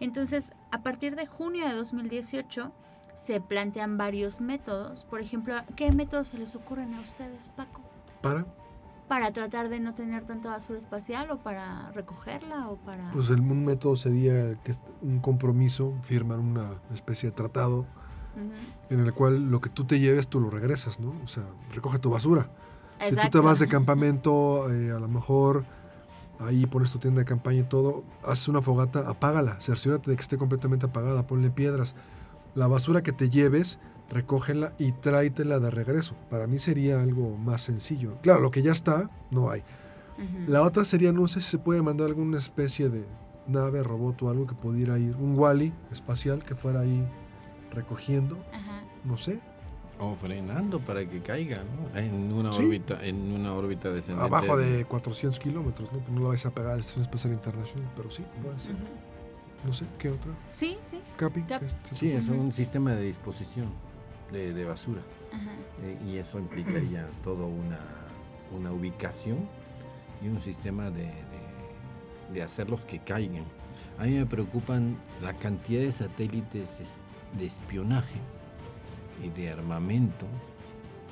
[0.00, 2.72] Entonces, a partir de junio de 2018
[3.14, 5.04] se plantean varios métodos.
[5.04, 7.80] Por ejemplo, ¿qué métodos se les ocurren a ustedes, Paco?
[8.22, 8.46] ¿Para?
[9.08, 13.10] Para tratar de no tener tanta basura espacial o para recogerla o para...
[13.10, 14.72] Pues un método sería que
[15.02, 17.86] un compromiso, firmar una especie de tratado
[18.88, 21.14] en el cual lo que tú te lleves tú lo regresas, ¿no?
[21.24, 22.50] O sea, recoge tu basura.
[23.08, 25.64] Si tú te vas de campamento, eh, a lo mejor
[26.38, 30.22] ahí pones tu tienda de campaña y todo, haces una fogata, apágala, cerciórate de que
[30.22, 31.94] esté completamente apagada, ponle piedras.
[32.54, 33.78] La basura que te lleves,
[34.10, 36.14] recógela y tráetela de regreso.
[36.28, 38.18] Para mí sería algo más sencillo.
[38.22, 39.62] Claro, lo que ya está, no hay.
[40.46, 43.06] La otra sería, no sé si se puede mandar alguna especie de
[43.46, 47.08] nave, robot o algo que pudiera ir, un Wally espacial que fuera ahí
[47.70, 48.36] recogiendo,
[49.04, 49.40] no sé.
[49.98, 51.98] O frenando para que caiga, ¿no?
[51.98, 54.34] En una órbita, en una órbita descendente.
[54.34, 56.00] Abajo de 400 kilómetros, ¿no?
[56.10, 58.76] No la vais a pegar a la Estación Espacial Internacional, pero sí, puede ser.
[59.64, 60.32] No sé, ¿qué otra?
[60.48, 61.00] Sí, sí.
[61.18, 61.44] Capi.
[61.92, 63.66] sí, es un sistema de disposición
[64.32, 65.02] de, de basura.
[65.82, 67.78] Eh, y eso implicaría toda una,
[68.56, 69.38] una ubicación
[70.22, 73.44] y un sistema de, de, de hacerlos que caigan.
[73.98, 76.68] A mí me preocupan la cantidad de satélites
[77.38, 78.16] de espionaje
[79.22, 80.26] y de armamento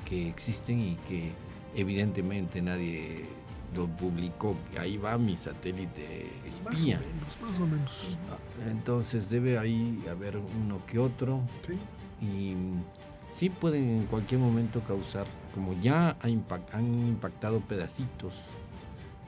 [0.05, 1.31] que existen y que
[1.75, 3.25] evidentemente nadie
[3.75, 4.55] lo publicó.
[4.79, 6.99] Ahí va mi satélite espía.
[7.41, 8.17] Más o menos,
[8.67, 11.41] Entonces debe ahí haber uno que otro.
[12.21, 12.55] Y
[13.33, 16.29] sí pueden en cualquier momento causar, como ya han
[17.07, 18.33] impactado pedacitos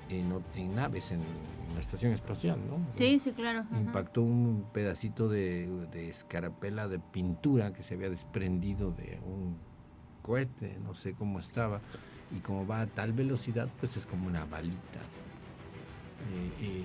[0.09, 1.21] en, en naves, en
[1.73, 2.85] la estación espacial, ¿no?
[2.91, 3.65] Sí, sí, claro.
[3.71, 9.57] Impactó un pedacito de, escarapela de pintura que se había desprendido de un
[10.21, 11.81] cohete, no sé cómo estaba,
[12.35, 14.99] y como va a tal velocidad, pues es como una balita.
[16.61, 16.83] Eh,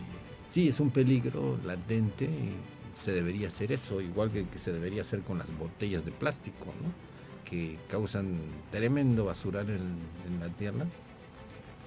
[0.48, 2.56] sí, es un peligro latente, y
[2.98, 6.66] se debería hacer eso, igual que, que se debería hacer con las botellas de plástico,
[6.82, 7.16] ¿no?
[7.44, 10.84] que causan tremendo basural en, en la Tierra,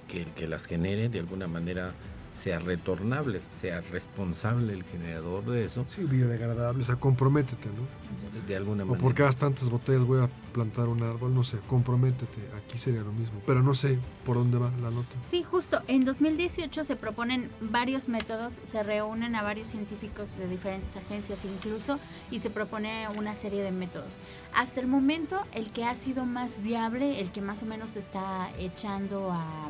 [0.08, 1.94] que el que las genere de alguna manera
[2.36, 5.84] sea retornable, sea responsable el generador de eso.
[5.88, 8.00] Sí, biodegradable, o sea, comprométete, ¿no?
[8.46, 9.02] De, alguna O manera.
[9.02, 13.12] por cada tantas botellas voy a plantar un árbol, no sé, comprométete, aquí sería lo
[13.12, 13.40] mismo.
[13.44, 15.16] Pero no sé por dónde va la nota.
[15.28, 15.82] Sí, justo.
[15.88, 21.98] En 2018 se proponen varios métodos, se reúnen a varios científicos de diferentes agencias incluso
[22.30, 24.20] y se propone una serie de métodos.
[24.54, 27.98] Hasta el momento, el que ha sido más viable, el que más o menos se
[27.98, 29.68] está echando a,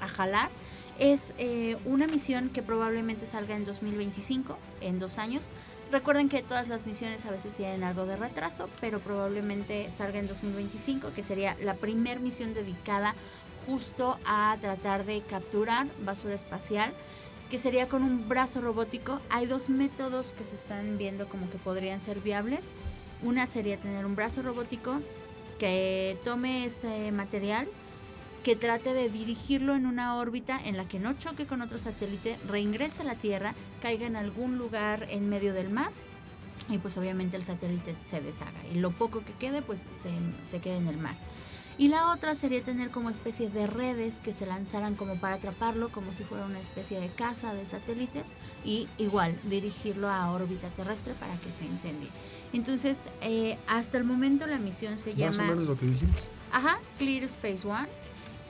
[0.00, 0.50] a jalar,
[0.98, 5.48] es eh, una misión que probablemente salga en 2025, en dos años.
[5.90, 10.26] Recuerden que todas las misiones a veces tienen algo de retraso, pero probablemente salga en
[10.26, 13.14] 2025, que sería la primer misión dedicada
[13.66, 16.92] justo a tratar de capturar basura espacial,
[17.50, 19.20] que sería con un brazo robótico.
[19.30, 22.70] Hay dos métodos que se están viendo como que podrían ser viables.
[23.22, 25.00] Una sería tener un brazo robótico
[25.58, 27.68] que tome este material,
[28.44, 32.38] que trate de dirigirlo en una órbita en la que no choque con otro satélite,
[32.46, 35.90] reingrese a la Tierra, caiga en algún lugar en medio del mar
[36.68, 40.10] y pues obviamente el satélite se deshaga y lo poco que quede pues se,
[40.48, 41.16] se quede en el mar.
[41.76, 45.88] Y la otra sería tener como especie de redes que se lanzaran como para atraparlo,
[45.88, 48.32] como si fuera una especie de caza de satélites
[48.64, 52.10] y igual dirigirlo a órbita terrestre para que se incendie.
[52.52, 55.48] Entonces, eh, hasta el momento la misión se Más o llama...
[55.50, 56.30] menos lo que dijimos.
[56.52, 57.88] Ajá, Clear Space One.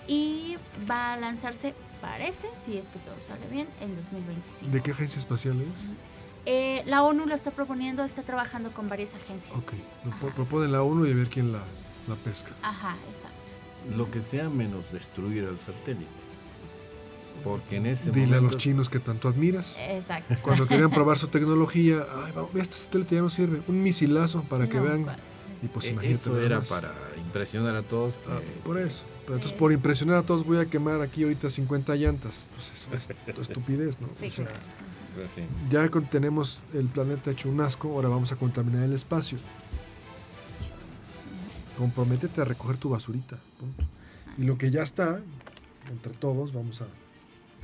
[0.06, 0.56] Y
[0.90, 4.70] va a lanzarse, parece, si es que todo sale bien, en 2025.
[4.70, 5.80] ¿De qué agencia espacial es?
[6.46, 9.50] Eh, la ONU lo está proponiendo, está trabajando con varias agencias.
[9.56, 9.72] Ok,
[10.20, 11.60] lo proponen la ONU y a ver quién la,
[12.06, 12.50] la pesca.
[12.62, 13.52] Ajá, exacto.
[13.96, 16.06] Lo que sea menos destruir al satélite.
[17.42, 19.76] Porque en ese Dile a los momento- chinos que tanto admiras.
[19.80, 20.34] Exacto.
[20.42, 23.62] Cuando querían probar su tecnología, ay, vamos, este satélite ya no sirve.
[23.68, 25.04] Un misilazo para que No, vean.
[25.06, 25.16] pa-
[25.62, 26.20] Y pues Eh, imagínate.
[26.20, 26.68] Eso era más.
[26.68, 28.18] para impresionar a todos.
[28.28, 29.04] Ah, por eso.
[29.24, 32.46] Pero entonces, por impresionar a todos, voy a quemar aquí ahorita 50 llantas.
[32.54, 33.10] Pues es una est-
[33.40, 34.08] estupidez, ¿no?
[34.20, 34.46] Sí, O sea,
[35.14, 35.42] pues sí.
[35.70, 39.38] ya con- tenemos el planeta hecho un asco, ahora vamos a contaminar el espacio.
[41.78, 43.38] Comprométete a recoger tu basurita.
[43.58, 43.84] Punto.
[44.38, 45.20] Y lo que ya está,
[45.90, 46.86] entre todos, vamos a.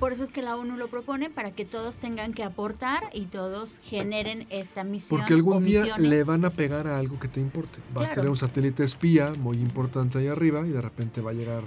[0.00, 3.26] Por eso es que la ONU lo propone para que todos tengan que aportar y
[3.26, 5.20] todos generen esta misión.
[5.20, 6.08] Porque algún día misiones.
[6.08, 7.80] le van a pegar a algo que te importe.
[7.92, 11.34] Vas a tener un satélite espía muy importante ahí arriba y de repente va a
[11.34, 11.64] llegar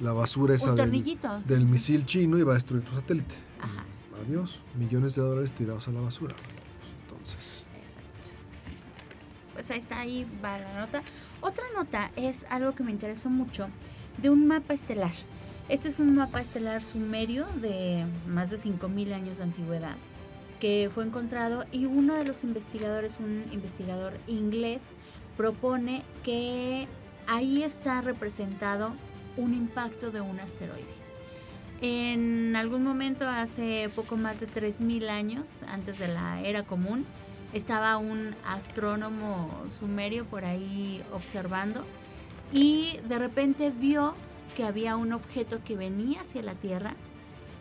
[0.00, 3.34] la basura esa del, del misil chino y va a destruir tu satélite.
[3.60, 3.84] Ajá.
[4.26, 4.62] Adiós.
[4.74, 6.34] Millones de dólares tirados a la basura.
[6.36, 7.66] Pues entonces.
[7.82, 8.30] Exacto.
[9.52, 11.02] Pues ahí está, ahí va la nota.
[11.42, 13.68] Otra nota es algo que me interesó mucho
[14.16, 15.12] de un mapa estelar.
[15.68, 19.96] Este es un mapa estelar sumerio de más de 5.000 años de antigüedad
[20.60, 24.92] que fue encontrado y uno de los investigadores, un investigador inglés,
[25.36, 26.88] propone que
[27.26, 28.94] ahí está representado
[29.36, 30.86] un impacto de un asteroide.
[31.80, 37.04] En algún momento, hace poco más de 3.000 años, antes de la era común,
[37.52, 41.84] estaba un astrónomo sumerio por ahí observando
[42.52, 44.14] y de repente vio
[44.56, 46.94] que había un objeto que venía hacia la Tierra.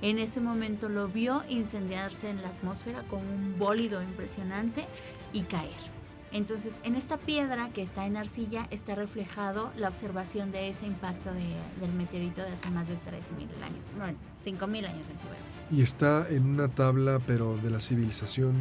[0.02, 4.86] En ese momento lo vio incendiarse en la atmósfera con un bólido impresionante
[5.34, 5.98] y caer.
[6.32, 11.34] Entonces, en esta piedra que está en arcilla está reflejado la observación de ese impacto
[11.34, 15.38] de- del meteorito de hace más de 3.000 años, bueno, 5.000 años de antigüedad.
[15.72, 18.56] Y está en una tabla, pero de la civilización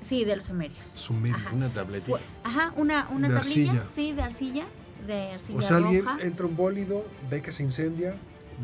[0.00, 0.78] Sí, de los sumerios.
[0.78, 1.36] sumeria.
[1.36, 1.50] Ajá.
[1.54, 2.12] Una tabletita.
[2.18, 3.88] Fue- ajá, una, una De tablilla, arcilla.
[3.88, 4.64] sí, de arcilla,
[5.06, 8.14] de arcilla O sea, alguien entra un bólido, ve que se incendia,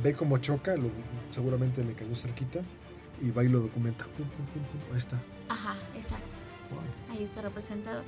[0.02, 0.90] ve cómo choca, lo-
[1.30, 2.60] seguramente le cayó cerquita,
[3.22, 4.04] y va y lo documenta.
[4.04, 5.20] Pum, pum, pum, pum, ahí está.
[5.48, 6.40] Ajá, exacto.
[6.70, 7.16] Wow.
[7.16, 8.02] Ahí está representado.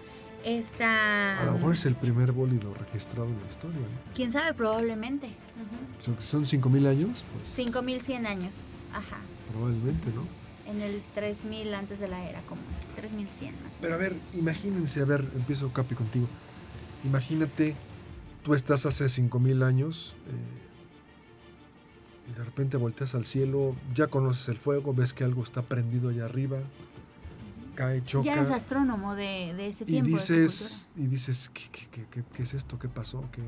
[0.44, 1.40] Está.
[1.40, 3.78] A lo mejor es el primer bólido registrado en la historia.
[3.80, 4.14] ¿no?
[4.14, 5.26] Quién sabe, probablemente.
[5.26, 6.16] Ujú.
[6.16, 8.54] Son- Son 5.000 años, pues 5100 años.
[8.92, 9.18] Ajá.
[9.52, 10.22] probablemente, ¿no?
[10.70, 12.64] En el 3000 antes de la era común.
[12.96, 13.78] 3100 más.
[13.80, 16.26] Pero a ver, imagínense, a ver, empiezo Capi contigo.
[17.04, 17.74] Imagínate,
[18.46, 24.56] tú estás hace 5000 años eh, y de repente volteas al cielo, ya conoces el
[24.56, 26.59] fuego, ves que algo está prendido allá arriba,
[27.74, 28.24] cae, choca.
[28.24, 30.11] Ya eres astrónomo de, de ese y tiempo.
[30.11, 32.78] de esa dices, y dices ¿qué, qué, qué- qué- qué es esto?
[32.78, 33.24] ¿Qué pasó?
[33.32, 33.42] ¿Qué?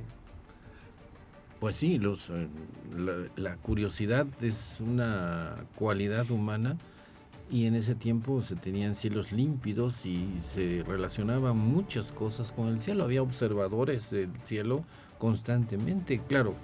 [1.61, 2.48] Pues sí, los, eh,
[2.96, 6.76] la, la curiosidad es una cualidad humana
[7.50, 12.80] y en ese tiempo se tenían cielos límpidos y se relacionaban muchas cosas con el
[12.80, 13.05] cielo.
[13.05, 14.84] Había observadores del cielo
[15.18, 16.55] constantemente, claro,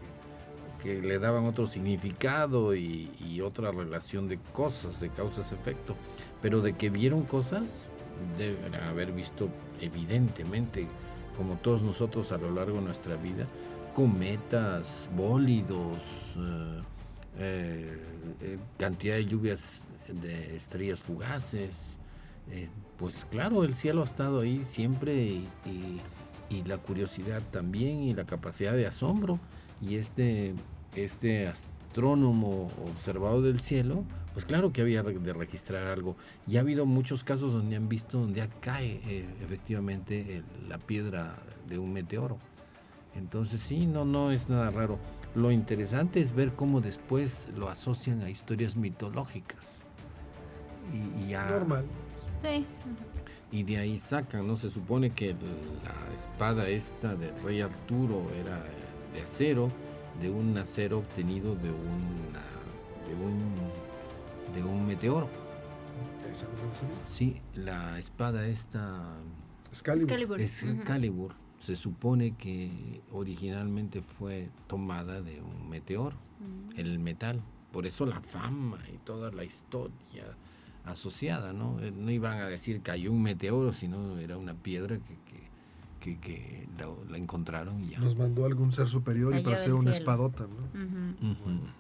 [0.83, 5.97] que le daban otro significado y, otra relación de cosas, de causas-efecto,
[6.41, 7.89] pero de que vieron cosas,
[8.39, 9.49] deben haber visto
[9.81, 10.87] evidentemente,
[11.37, 13.47] como todos nosotros a lo largo de nuestra vida,
[13.95, 15.99] cometas, bólidos,
[16.37, 16.83] eh,
[17.39, 17.99] eh,
[18.41, 21.97] eh, cantidad de lluvias de estrellas fugaces.
[22.51, 26.01] Eh, pues claro, el cielo ha estado ahí siempre y,
[26.67, 29.41] la curiosidad también y la capacidad de asombro.
[29.83, 30.55] Y este,
[30.95, 36.17] este astrónomo observado del cielo, pues claro que había de registrar algo.
[36.47, 41.37] Y ha habido muchos casos donde han visto donde cae eh, efectivamente la piedra
[41.69, 42.39] de un meteoro.
[43.17, 44.99] Entonces sí, no, no es nada raro.
[45.35, 49.74] Lo interesante es ver cómo después lo asocian a historias mitológicas.
[50.93, 51.85] Y, ya, Normal.
[52.43, 52.67] Sí.
[53.51, 54.57] Y de ahí sacan, ¿no?
[54.57, 55.35] Se supone que
[55.85, 58.65] la espada esta del rey Arturo era
[59.13, 59.71] de acero,
[60.21, 62.43] de un acero obtenido de, una,
[63.07, 63.55] de, un,
[64.55, 65.29] de un meteoro.
[67.09, 69.17] Sí, la espada esta...
[69.71, 70.41] Excalibur.
[70.41, 76.79] Es Excalibur se supone que originalmente fue tomada de un meteoro, mm.
[76.79, 77.43] el metal.
[77.73, 80.25] Por eso la fama y toda la historia
[80.85, 81.81] asociada, ¿no?
[81.81, 86.69] Eh, no iban a decir que cayó un meteoro, sino era una piedra que, que,
[87.09, 87.99] la, encontraron y ya.
[87.99, 91.75] Nos mandó algún ser superior y para hacer una espadota, ¿no?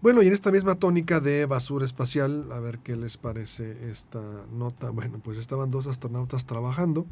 [0.00, 4.22] Bueno, y en esta misma tónica de basura espacial, a ver qué les parece esta
[4.50, 4.88] nota.
[4.88, 7.06] Bueno, pues estaban dos astronautas trabajando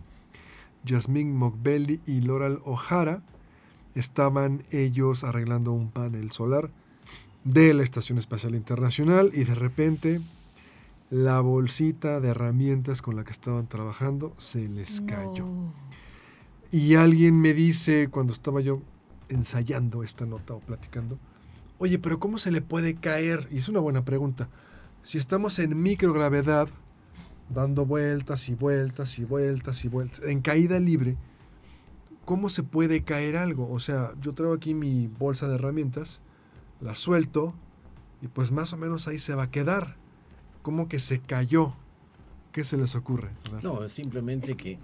[0.87, 3.23] Jasmine Mogbelli y Loral O'Hara
[3.95, 6.71] estaban ellos arreglando un panel solar
[7.45, 10.21] de la Estación Espacial Internacional y de repente
[11.11, 15.47] la bolsita de herramientas con la que estaban trabajando se les cayó.
[16.71, 18.83] Y alguien me dice, cuando estaba yo
[19.31, 21.19] ensayando esta nota o platicando,
[21.79, 23.49] oye, pero ¿cómo se le puede caer?
[23.51, 24.49] Y es una buena pregunta.
[25.03, 26.69] Si estamos en microgravedad,
[27.49, 31.17] dando vueltas y vueltas y vueltas y vueltas, en caída libre,
[32.27, 33.71] ¿cómo se puede caer algo?
[33.71, 36.21] O sea, yo traigo aquí mi bolsa de herramientas,
[36.83, 37.55] la suelto
[38.21, 39.97] y pues más o menos ahí se va a quedar.
[40.63, 41.75] ¿Cómo que se cayó?
[42.53, 43.31] ¿Qué se les ocurre?
[43.63, 44.79] No, simplemente que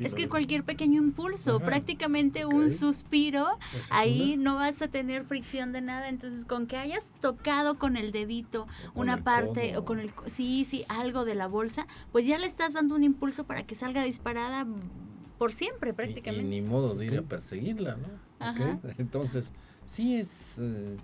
[0.00, 3.46] es que cualquier pequeño impulso, prácticamente un suspiro,
[3.90, 6.08] ahí no vas a tener fricción de nada.
[6.08, 10.84] Entonces, con que hayas tocado con el dedito una parte o con el sí, sí,
[10.88, 14.66] algo de la bolsa, pues ya le estás dando un impulso para que salga disparada
[15.38, 16.56] por siempre, prácticamente.
[16.56, 18.80] Y, ni modo de ir a perseguirla, ¿no?
[18.98, 19.52] Entonces,
[19.86, 20.96] sí es eh,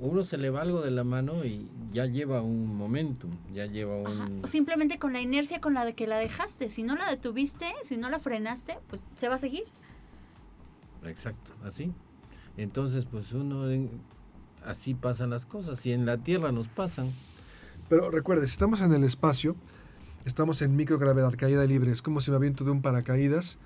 [0.00, 3.96] uno se le va algo de la mano y ya lleva un momentum, ya lleva
[3.96, 4.42] un...
[4.46, 7.96] simplemente con la inercia con la de que la dejaste, si no la detuviste, si
[7.96, 9.64] no la frenaste, pues se va a seguir.
[11.04, 11.92] Exacto, así.
[12.56, 13.64] Entonces, pues uno,
[14.64, 17.12] así pasan las cosas, y en la Tierra nos pasan.
[17.88, 19.56] Pero recuerde, si estamos en el espacio,
[20.24, 23.58] estamos en microgravedad, caída libre, es como si me aviento de un paracaídas,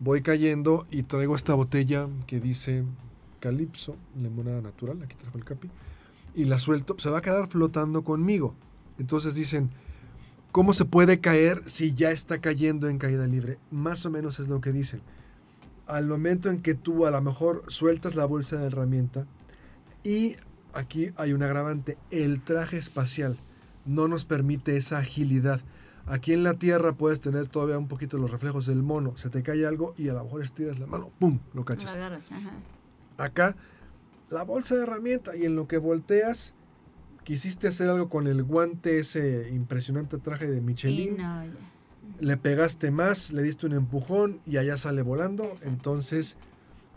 [0.00, 2.84] voy cayendo y traigo esta botella que dice
[3.42, 5.68] Calipso, limonada natural, aquí trajo el capi,
[6.36, 8.54] y la suelto, se va a quedar flotando conmigo.
[9.00, 9.70] Entonces dicen,
[10.52, 13.58] ¿cómo se puede caer si ya está cayendo en caída libre?
[13.72, 15.02] Más o menos es lo que dicen.
[15.88, 19.26] Al momento en que tú a lo mejor sueltas la bolsa de herramienta
[20.04, 20.36] y
[20.72, 23.40] aquí hay un agravante, el traje espacial
[23.84, 25.60] no nos permite esa agilidad.
[26.06, 29.16] Aquí en la Tierra puedes tener todavía un poquito los reflejos del mono.
[29.16, 31.40] Se te cae algo y a lo mejor estiras la mano, ¡pum!
[31.54, 31.96] Lo cachas
[33.18, 33.56] acá
[34.30, 36.54] la bolsa de herramienta y en lo que volteas
[37.24, 41.16] quisiste hacer algo con el guante ese impresionante traje de Michelin.
[42.20, 45.52] le pegaste más, le diste un empujón y allá sale volando.
[45.62, 46.36] Entonces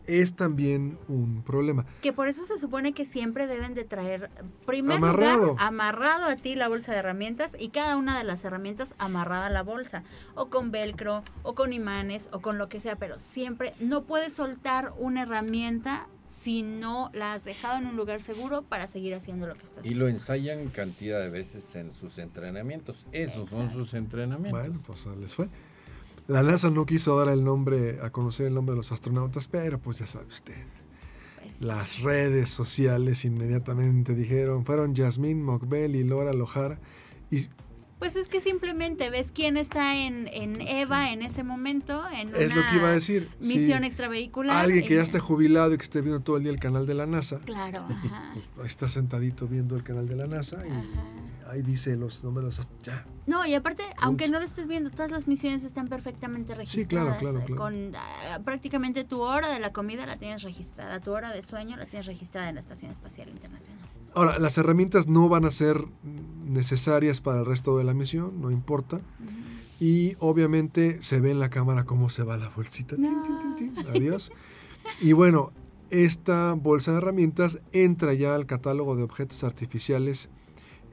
[0.08, 1.86] es también un problema.
[2.02, 4.30] Que por eso se supone que siempre deben de traer,
[4.66, 5.56] primero amarrado.
[5.60, 9.50] amarrado a ti la bolsa de herramientas y cada una de las herramientas amarrada a
[9.50, 10.04] la bolsa,
[10.36, 14.34] o con velcro, o con imanes, o con lo que sea, pero siempre no puedes
[14.34, 19.48] soltar una herramienta si no la has dejado en un lugar seguro para seguir haciendo
[19.48, 19.98] lo que estás haciendo.
[19.98, 23.06] Y lo ensayan cantidad de veces en sus entrenamientos.
[23.12, 24.60] Esos son sus entrenamientos.
[24.60, 25.50] Bueno, pues les fue.
[26.28, 29.80] La NASA no quiso dar el nombre, a conocer el nombre de los astronautas, pero
[29.80, 30.56] pues ya sabe usted.
[31.42, 36.80] Pues Las redes sociales inmediatamente dijeron, fueron Jasmine Mockbell y Laura Lojara.
[37.30, 37.48] Y
[38.00, 42.54] pues es que simplemente ves quién está en, en EVA en ese momento, en es
[42.54, 43.30] lo que iba a decir.
[43.40, 44.66] misión extravehicular.
[44.66, 46.94] Alguien que ya esté jubilado y que esté viendo todo el día el canal de
[46.94, 47.40] la NASA.
[47.46, 47.86] Claro.
[48.56, 50.72] Pues, está sentadito viendo el canal de la NASA y
[51.50, 53.06] ahí dice los números, ya.
[53.28, 57.20] No, y aparte, aunque no lo estés viendo, todas las misiones están perfectamente registradas.
[57.20, 57.56] Sí, claro, claro.
[57.56, 61.78] Con ah, prácticamente tu hora de la comida la tienes registrada, tu hora de sueño
[61.78, 63.88] la tienes registrada en la Estación Espacial Internacional.
[64.14, 65.86] Ahora, las herramientas no van a ser
[66.46, 69.02] necesarias para el resto de la misión, no importa.
[69.80, 72.96] Y obviamente se ve en la cámara cómo se va la bolsita.
[73.90, 74.32] Adiós.
[75.02, 75.52] Y bueno,
[75.90, 80.30] esta bolsa de herramientas entra ya al catálogo de objetos artificiales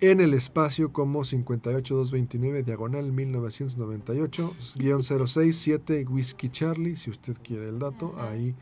[0.03, 7.78] en el espacio como 58229 diagonal 1998 guion 067 Whisky Charlie, si usted quiere el
[7.78, 8.57] dato, ahí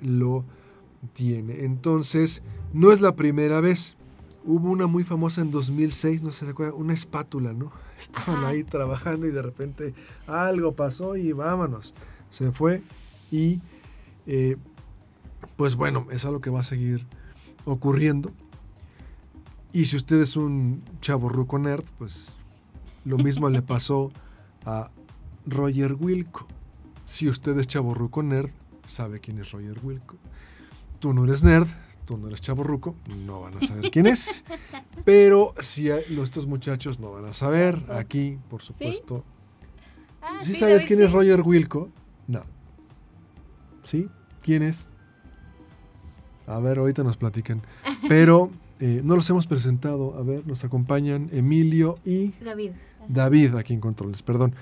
[0.00, 0.46] lo
[1.12, 1.64] tiene.
[1.64, 2.42] Entonces,
[2.72, 3.96] no es la primera vez.
[4.42, 7.70] Hubo una muy famosa en 2006, no sé si se acuerdan, una espátula, ¿no?
[8.00, 9.92] Estaban ahí trabajando y de repente
[10.26, 11.94] algo pasó y vámonos.
[12.30, 12.82] Se fue
[13.30, 13.60] y
[14.26, 14.56] eh,
[15.56, 17.06] pues bueno, es algo que va a seguir
[17.66, 18.32] ocurriendo.
[19.74, 22.38] Y si usted es un chavo ruco nerd, pues
[23.04, 24.10] lo mismo le pasó
[24.64, 24.88] a
[25.46, 26.46] Roger Wilco.
[27.04, 28.50] Si usted es chavo ruco nerd,
[28.84, 30.16] sabe quién es Roger Wilco.
[31.00, 31.66] Tú no eres nerd,
[32.06, 32.94] tú no eres chavo ruco,
[33.26, 34.44] no van a saber quién es.
[35.04, 39.24] Pero si hay- estos muchachos no van a saber, aquí, por supuesto.
[40.22, 41.90] Ah, ¿Sí, sabes quién es Roger Wilco?
[42.26, 42.44] No.
[43.82, 44.08] ¿Sí?
[44.40, 44.88] ¿Quién es?
[46.46, 47.60] A ver, ahorita nos platican.
[48.08, 48.50] Pero
[48.80, 50.16] eh, no los hemos presentado.
[50.18, 52.72] A ver, nos acompañan Emilio y David.
[53.08, 54.54] David aquí en Controles, perdón.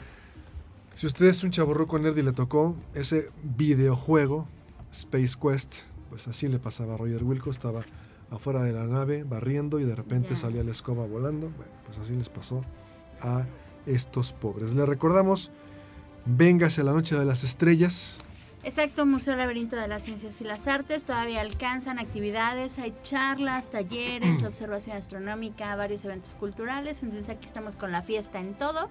[0.94, 4.46] Si usted es un chaborruco nerd y le tocó ese videojuego,
[4.92, 5.74] Space Quest,
[6.10, 7.82] pues así le pasaba a Roger Wilco, estaba
[8.30, 11.50] afuera de la nave barriendo y de repente salía la escoba volando.
[11.56, 12.62] Bueno, pues así les pasó
[13.20, 13.46] a
[13.86, 14.74] estos pobres.
[14.74, 15.50] Le recordamos,
[16.26, 18.18] véngase a la noche de las estrellas.
[18.64, 21.02] Exacto, Museo Laberinto de las Ciencias y las Artes.
[21.02, 27.02] Todavía alcanzan actividades, hay charlas, talleres, la observación astronómica, varios eventos culturales.
[27.02, 28.88] Entonces aquí estamos con la fiesta en todo.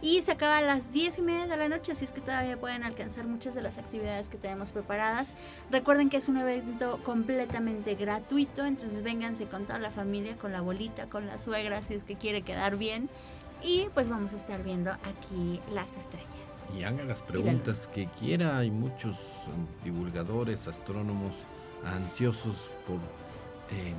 [0.00, 2.58] Y se acaba a las 10 y media de la noche, así es que todavía
[2.58, 5.32] pueden alcanzar muchas de las actividades que tenemos preparadas.
[5.70, 10.58] Recuerden que es un evento completamente gratuito, entonces vénganse con toda la familia, con la
[10.58, 13.08] abuelita, con la suegra, si es que quiere quedar bien.
[13.62, 16.41] Y pues vamos a estar viendo aquí las estrellas.
[16.76, 18.58] Y haga las preguntas que quiera.
[18.58, 21.32] Hay muchos eh, divulgadores, astrónomos
[21.84, 22.96] ansiosos por
[23.70, 23.94] eh,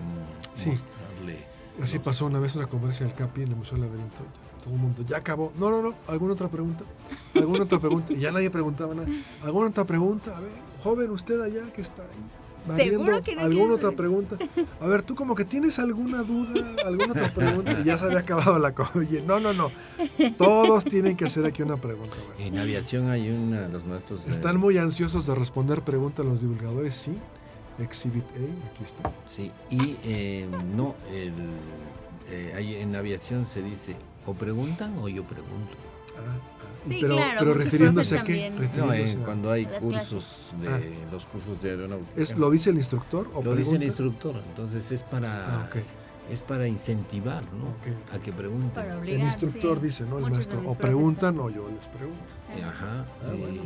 [0.53, 0.69] Sí.
[0.69, 1.45] mostrarle.
[1.81, 4.23] Así los- pasó una vez una conversa del Capi en el Museo del Laberinto.
[4.63, 5.51] Todo el mundo, ya acabó.
[5.57, 5.93] No, no, no.
[6.07, 6.85] ¿Alguna otra pregunta?
[7.35, 8.13] ¿Alguna otra pregunta?
[8.13, 9.07] Y ya nadie preguntaba nada.
[9.43, 10.35] ¿Alguna otra pregunta?
[10.37, 10.51] A ver,
[10.81, 12.09] joven, usted allá que está ahí.
[12.65, 14.37] ¿Seguro barriendo, que no ¿Alguna otra pregunta?
[14.79, 17.77] A ver, tú como que tienes alguna duda, alguna otra pregunta.
[17.81, 18.91] Y ya se había acabado la cosa.
[19.25, 19.71] No, no, no.
[20.37, 22.15] Todos tienen que hacer aquí una pregunta.
[22.39, 24.25] En aviación hay una, los maestros.
[24.25, 26.95] de- ¿Están muy ansiosos de responder preguntas los divulgadores?
[26.95, 27.11] Sí.
[27.79, 29.11] Exhibit A, aquí está.
[29.25, 31.33] Sí, y eh, no, el,
[32.29, 33.95] eh, hay- en aviación se dice
[34.27, 35.73] o preguntan o yo pregunto.
[36.17, 36.65] Ah, ah.
[36.87, 38.49] Sí, pero, claro, pero refiriéndose a qué?
[38.49, 42.21] No, Refiriéndose eh, a- cuando hay Las cursos de los cursos de aeronáutica.
[42.21, 45.69] ¿Es, ¿Lo dice el instructor o Lo dice el instructor, entonces es para Ah,
[46.31, 47.75] es para incentivar, ¿no?
[48.15, 48.69] A que pregunten.
[48.71, 49.85] Para obligar, El instructor sí.
[49.87, 50.15] dice, ¿no?
[50.17, 50.61] El Muchos maestro.
[50.65, 52.33] O preguntan o yo les pregunto.
[52.57, 53.61] Eh, Ajá, Ah, eh, bueno,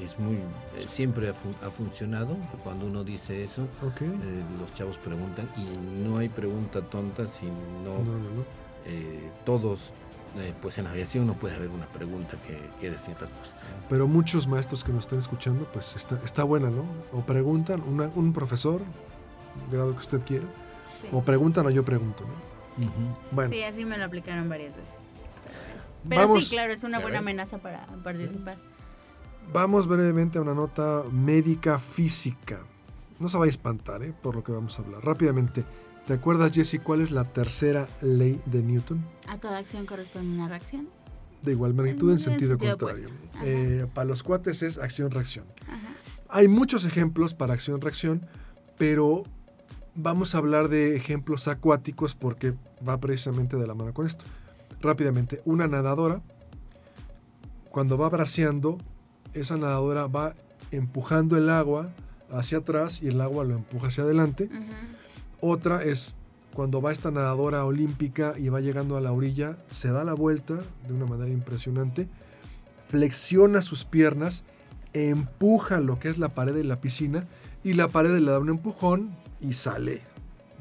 [0.00, 0.38] y es muy,
[0.86, 3.62] siempre ha, fun- ha funcionado cuando uno dice eso,
[4.00, 8.44] eh, los chavos preguntan y no hay pregunta tonta si no, No, no, no.
[8.86, 9.92] eh, todos,
[10.36, 13.56] eh, pues en aviación no puede haber una pregunta que quede sin respuesta.
[13.56, 13.88] ¿no?
[13.88, 16.84] Pero muchos maestros que nos están escuchando, pues está, está buena, ¿no?
[17.12, 18.80] O preguntan, una- un profesor,
[19.72, 20.46] grado que usted quiera,
[21.02, 21.08] Sí.
[21.12, 22.48] o preguntan o yo pregunto, ¿no?
[23.32, 24.94] Bueno, Sí, así me lo aplicaron varias veces.
[26.08, 28.56] Pero vamos, sí, claro, es una buena amenaza para participar.
[29.52, 32.60] vamos brevemente a una nota médica física.
[33.18, 34.12] No se vaya a espantar, ¿eh?
[34.22, 35.04] Por lo que vamos a hablar.
[35.04, 35.64] Rápidamente,
[36.08, 39.04] ¿te acuerdas, Jesse, cuál es la tercera ley de Newton?
[39.28, 40.88] A toda acción corresponde una reacción.
[41.42, 43.10] De igual magnitud en En sentido, sentido contrario.
[43.44, 45.44] Eh, para los cuates es acción-reacción.
[46.30, 48.26] Hay muchos ejemplos para acción-reacción,
[48.78, 49.24] pero
[49.94, 52.54] vamos a hablar de ejemplos acuáticos porque
[52.86, 54.24] va precisamente de la mano con esto.
[54.80, 56.22] Rápidamente, una nadadora,
[57.68, 58.78] cuando va braceando,
[59.34, 60.34] esa nadadora va
[60.70, 61.90] empujando el agua
[62.32, 64.44] hacia atrás y el agua lo empuja hacia adelante.
[64.44, 64.98] Ujú.
[65.40, 66.14] Otra es
[66.54, 70.58] cuando va esta nadadora olímpica y va llegando a la orilla, se da la vuelta
[70.86, 72.08] de una manera impresionante,
[72.88, 74.44] flexiona sus piernas,
[74.92, 77.28] empuja lo que es la pared de la piscina
[77.62, 80.02] y la pared le da un empujón y sale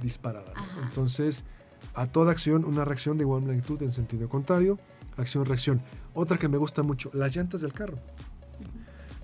[0.02, 0.54] disparada.
[0.84, 1.46] Entonces,
[1.96, 4.78] a toda acción, una reacción de igual magnitud en sentido contrario,
[5.18, 5.82] acción-reacción.
[6.14, 7.98] Otra que me gusta mucho, las llantas del carro.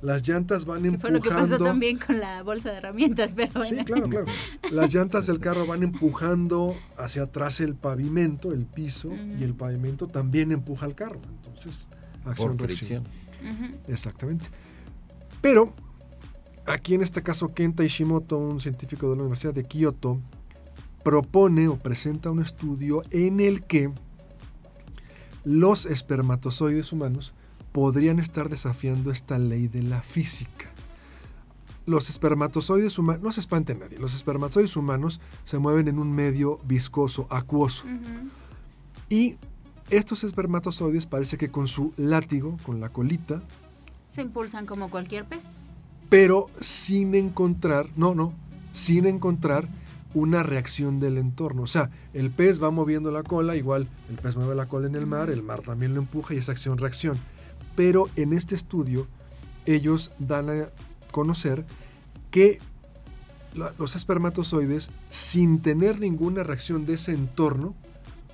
[0.03, 1.65] Las llantas van Que fue lo que pasó empujando.
[1.65, 3.77] también con la bolsa de herramientas, pero bueno.
[3.77, 4.25] Sí, claro, claro.
[4.71, 10.07] Las llantas del carro van empujando hacia atrás el pavimento, el piso, y el pavimento
[10.07, 11.21] también empuja al carro.
[11.37, 11.87] Entonces,
[12.21, 13.03] Por acción fricción.
[13.41, 13.77] Ujú.
[13.87, 14.45] Exactamente.
[15.41, 15.73] Pero,
[16.65, 20.19] aquí en este caso, Kenta Ishimoto, un científico de la Universidad de Kioto,
[21.01, 23.89] propone o presenta un estudio en el que
[25.45, 27.33] los espermatozoides humanos
[27.73, 30.67] podrían estar desafiando esta ley de la física.
[31.85, 36.59] Los espermatozoides humanos, no se espante nadie, los espermatozoides humanos se mueven en un medio
[36.65, 37.83] viscoso, acuoso.
[39.09, 39.35] Y
[39.89, 43.41] estos espermatozoides parece que con su látigo, con la colita,
[44.09, 45.43] Se impulsan como cualquier pez.
[46.09, 48.33] pero sin encontrar, no, no,
[48.71, 49.67] sin encontrar
[50.13, 51.63] una reacción del entorno.
[51.63, 54.95] O sea, el pez va moviendo la cola, igual el pez mueve la cola en
[54.95, 57.17] el mar, el mar también lo empuja y es acción-reacción.
[57.75, 59.07] Pero en este estudio
[59.65, 60.67] ellos dan a
[61.11, 61.65] conocer
[62.31, 62.59] que
[63.53, 67.75] los espermatozoides, sin tener ninguna reacción de ese entorno,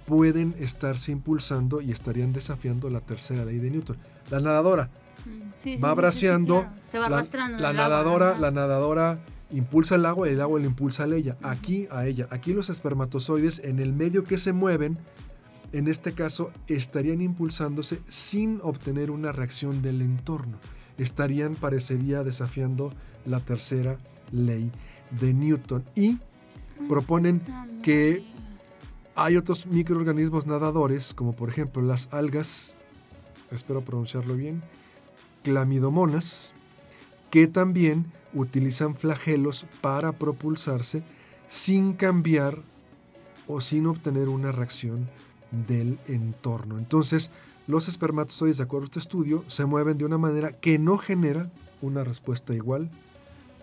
[0.05, 3.97] pueden estarse impulsando y estarían desafiando la tercera ley de Newton.
[4.31, 4.89] La nadadora
[5.25, 7.09] Mm, sí, va sí, sí, braceando, claro.
[7.09, 9.19] Va la, la agua, nadadora, la nadadora
[9.51, 11.37] impulsa el agua y el agua le impulsa a ella.
[11.41, 12.27] Aquí a ella.
[12.29, 14.97] Aquí los espermatozoides en el medio que se mueven,
[15.71, 20.57] en este caso, estarían impulsándose sin obtener una reacción del entorno.
[20.97, 22.93] Estarían, parecería, desafiando
[23.25, 23.97] la tercera
[24.31, 24.71] ley
[25.11, 25.83] de Newton.
[25.95, 26.17] Y
[26.87, 27.41] proponen
[27.83, 28.23] que
[29.15, 32.75] hay otros microorganismos nadadores, como por ejemplo las algas,
[33.51, 34.61] espero pronunciarlo bien,
[35.43, 36.53] clamidomonas,
[37.29, 41.03] que también utilizan flagelos para propulsarse
[41.47, 42.59] sin cambiar
[43.47, 45.09] o sin obtener una reacción
[45.51, 46.77] del entorno.
[46.77, 47.31] Entonces,
[47.67, 51.51] los espermatozoides, de acuerdo a este estudio, se mueven de una manera que no genera
[51.81, 52.89] una respuesta igual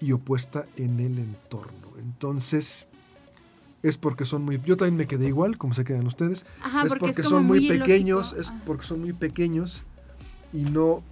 [0.01, 1.89] y opuesta en el entorno.
[1.99, 2.87] Entonces,
[3.82, 4.61] es porque son muy...
[4.64, 6.47] Yo también me quedé igual, como se quedan ustedes.
[6.62, 9.84] Ajá, es porque, porque es como son muy, pequeños, es porque son muy pequeños
[10.53, 11.03] y no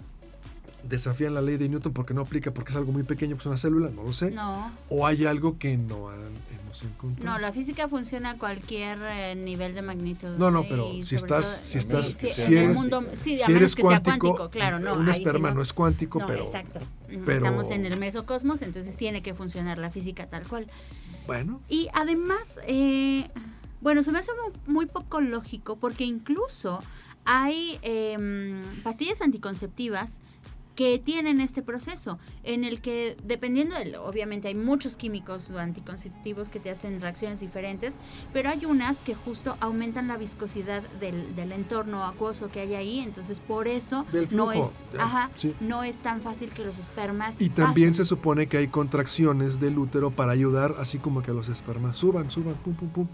[0.89, 3.57] desafían la ley de Newton porque no aplica porque es algo muy pequeño, pues una
[3.57, 4.31] célula, no lo sé.
[4.31, 7.33] No, O hay algo que no han- hemos encontrado.
[7.37, 10.37] no, la física funciona a cualquier eh, nivel de magnitud.
[10.39, 13.39] No, no, pero si estás- todo- si estás- sí, si en el eres- mundo, sí,
[13.39, 14.95] si eres que cuántico, cuántico, claro, no.
[14.95, 15.57] un sí esperma no.
[15.57, 16.81] no es cuántico, No, pero exacto.
[17.09, 20.67] Pero- Estamos en el mesocosmos, entonces tiene que funcionar la física tal cual.
[21.27, 23.29] bueno, Y además, eh,
[23.81, 26.83] bueno, se me hace mu- muy poco lógico porque incluso
[27.25, 30.19] hay em, pastillas anticonceptivas
[30.75, 36.61] que tienen este proceso en el que dependiendo del obviamente hay muchos químicos anticonceptivos que
[36.61, 37.99] te hacen reacciones diferentes
[38.33, 43.01] pero hay unas que justo aumentan la viscosidad del, del entorno acuoso que hay ahí
[43.01, 45.55] entonces por eso no es ajá, sí.
[45.61, 48.05] no es tan fácil que los espermas y también pasen.
[48.05, 52.31] se supone que hay contracciones del útero para ayudar, así como que los espermas suban,
[52.31, 53.07] suban, pum, pum, pum.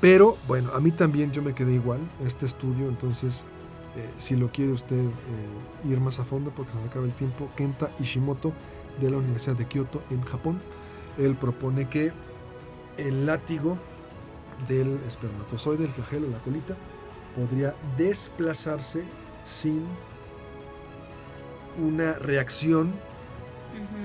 [0.00, 3.44] Pero bueno, a mí también yo me quedé igual, este estudio, entonces
[3.96, 7.12] eh, si lo quiere usted eh, ir más a fondo porque se nos acaba el
[7.12, 8.52] tiempo, Kenta Ishimoto
[9.00, 10.60] de la Universidad de Kioto en Japón,
[11.18, 12.12] él propone que
[12.96, 13.78] el látigo
[14.68, 16.76] del espermatozoide, el flagelo, la colita,
[17.36, 19.04] podría desplazarse
[19.42, 19.84] sin
[21.78, 22.94] una reacción,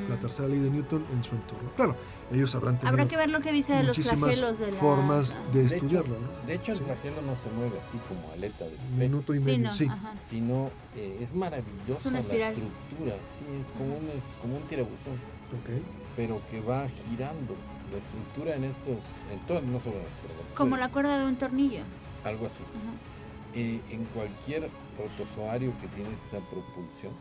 [0.10, 1.70] la tercera ley de Newton, en su entorno.
[1.76, 1.96] Claro,
[2.32, 4.78] ellos habrán tenido Habrá que ver lo que dice de los flagelos de la...
[4.78, 6.16] formas de De hecho, estudiarlo.
[6.20, 6.48] ¿no?
[6.48, 6.84] De hecho, el Sí.
[6.84, 9.88] flagelo no se mueve así como aleta de pez, Minuto y Sí, medio, no, sí.
[10.28, 13.14] sino eh, es maravillosa Es la estructura.
[13.38, 15.14] Sí, es como un, es como un tirabuzón,
[15.54, 15.82] Ok.
[16.16, 17.56] pero que va girando.
[17.92, 18.98] La estructura en estos,
[19.34, 21.82] en todo, no solo en los espermatozoides, Como la cuerda de un tornillo.
[22.24, 22.62] algo así.
[22.62, 22.94] Ajá.
[23.56, 27.14] Eh, en cualquier protozoario que tiene esta propulsión,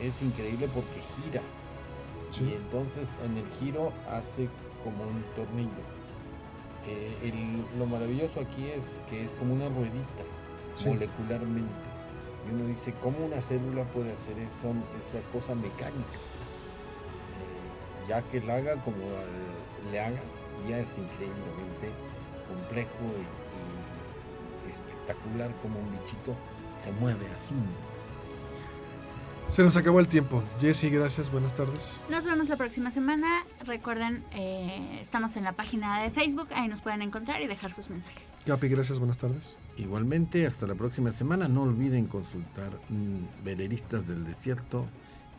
[0.00, 1.42] es increíble porque gira.
[2.32, 2.44] Sí.
[2.50, 4.48] Y entonces en el giro hace
[4.82, 5.70] como un tornillo.
[6.88, 10.24] Eh, el- lo maravilloso aquí es que es como una ruedita
[10.74, 10.88] Sí.
[10.88, 11.70] molecularmente.
[12.50, 14.68] Y uno dice, ¿cómo una célula puede hacer esa,
[14.98, 16.16] esa cosa mecánica?
[17.38, 20.20] Eh, ya que la haga como al- le haga,
[20.68, 21.92] ya es increíblemente
[22.48, 26.34] complejo y, y espectacular como un bichito
[26.76, 27.54] se mueve así.
[29.52, 30.42] Se nos acabó el tiempo.
[30.62, 31.30] Jessy, gracias.
[31.30, 32.00] Buenas tardes.
[32.08, 33.44] Nos vemos la próxima semana.
[33.66, 36.48] Recuerden, eh, estamos en la página de Facebook.
[36.54, 38.30] Ahí nos pueden encontrar y dejar sus mensajes.
[38.46, 38.98] Capi, gracias.
[38.98, 39.58] Buenas tardes.
[39.76, 41.48] Igualmente, hasta la próxima semana.
[41.48, 44.86] No olviden consultar mm, Veleristas del Desierto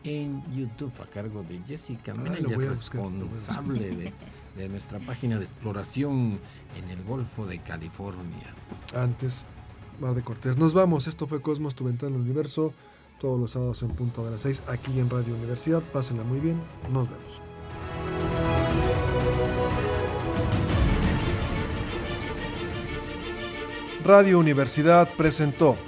[0.04, 4.12] en YouTube a cargo de Jessica Mena, Ah, buscar, responsable de,
[4.56, 6.38] de nuestra página de exploración
[6.76, 8.54] en el Golfo de California.
[8.94, 9.44] Antes,
[9.98, 10.56] Mar de Cortés.
[10.56, 11.08] Nos vamos.
[11.08, 12.72] Esto fue Cosmos, tu ventana al universo.
[13.24, 15.82] Todos los sábados en punto de las 6 aquí en Radio Universidad.
[15.94, 16.60] Pásenla muy bien.
[16.92, 17.40] Nos vemos.
[24.04, 25.78] Radio Universidad presentó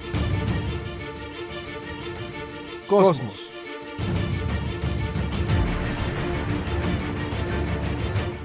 [2.88, 3.50] Cosmos.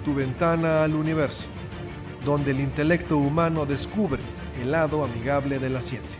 [0.03, 1.45] Tu ventana al universo,
[2.25, 4.21] donde el intelecto humano descubre
[4.61, 6.19] el lado amigable de la ciencia.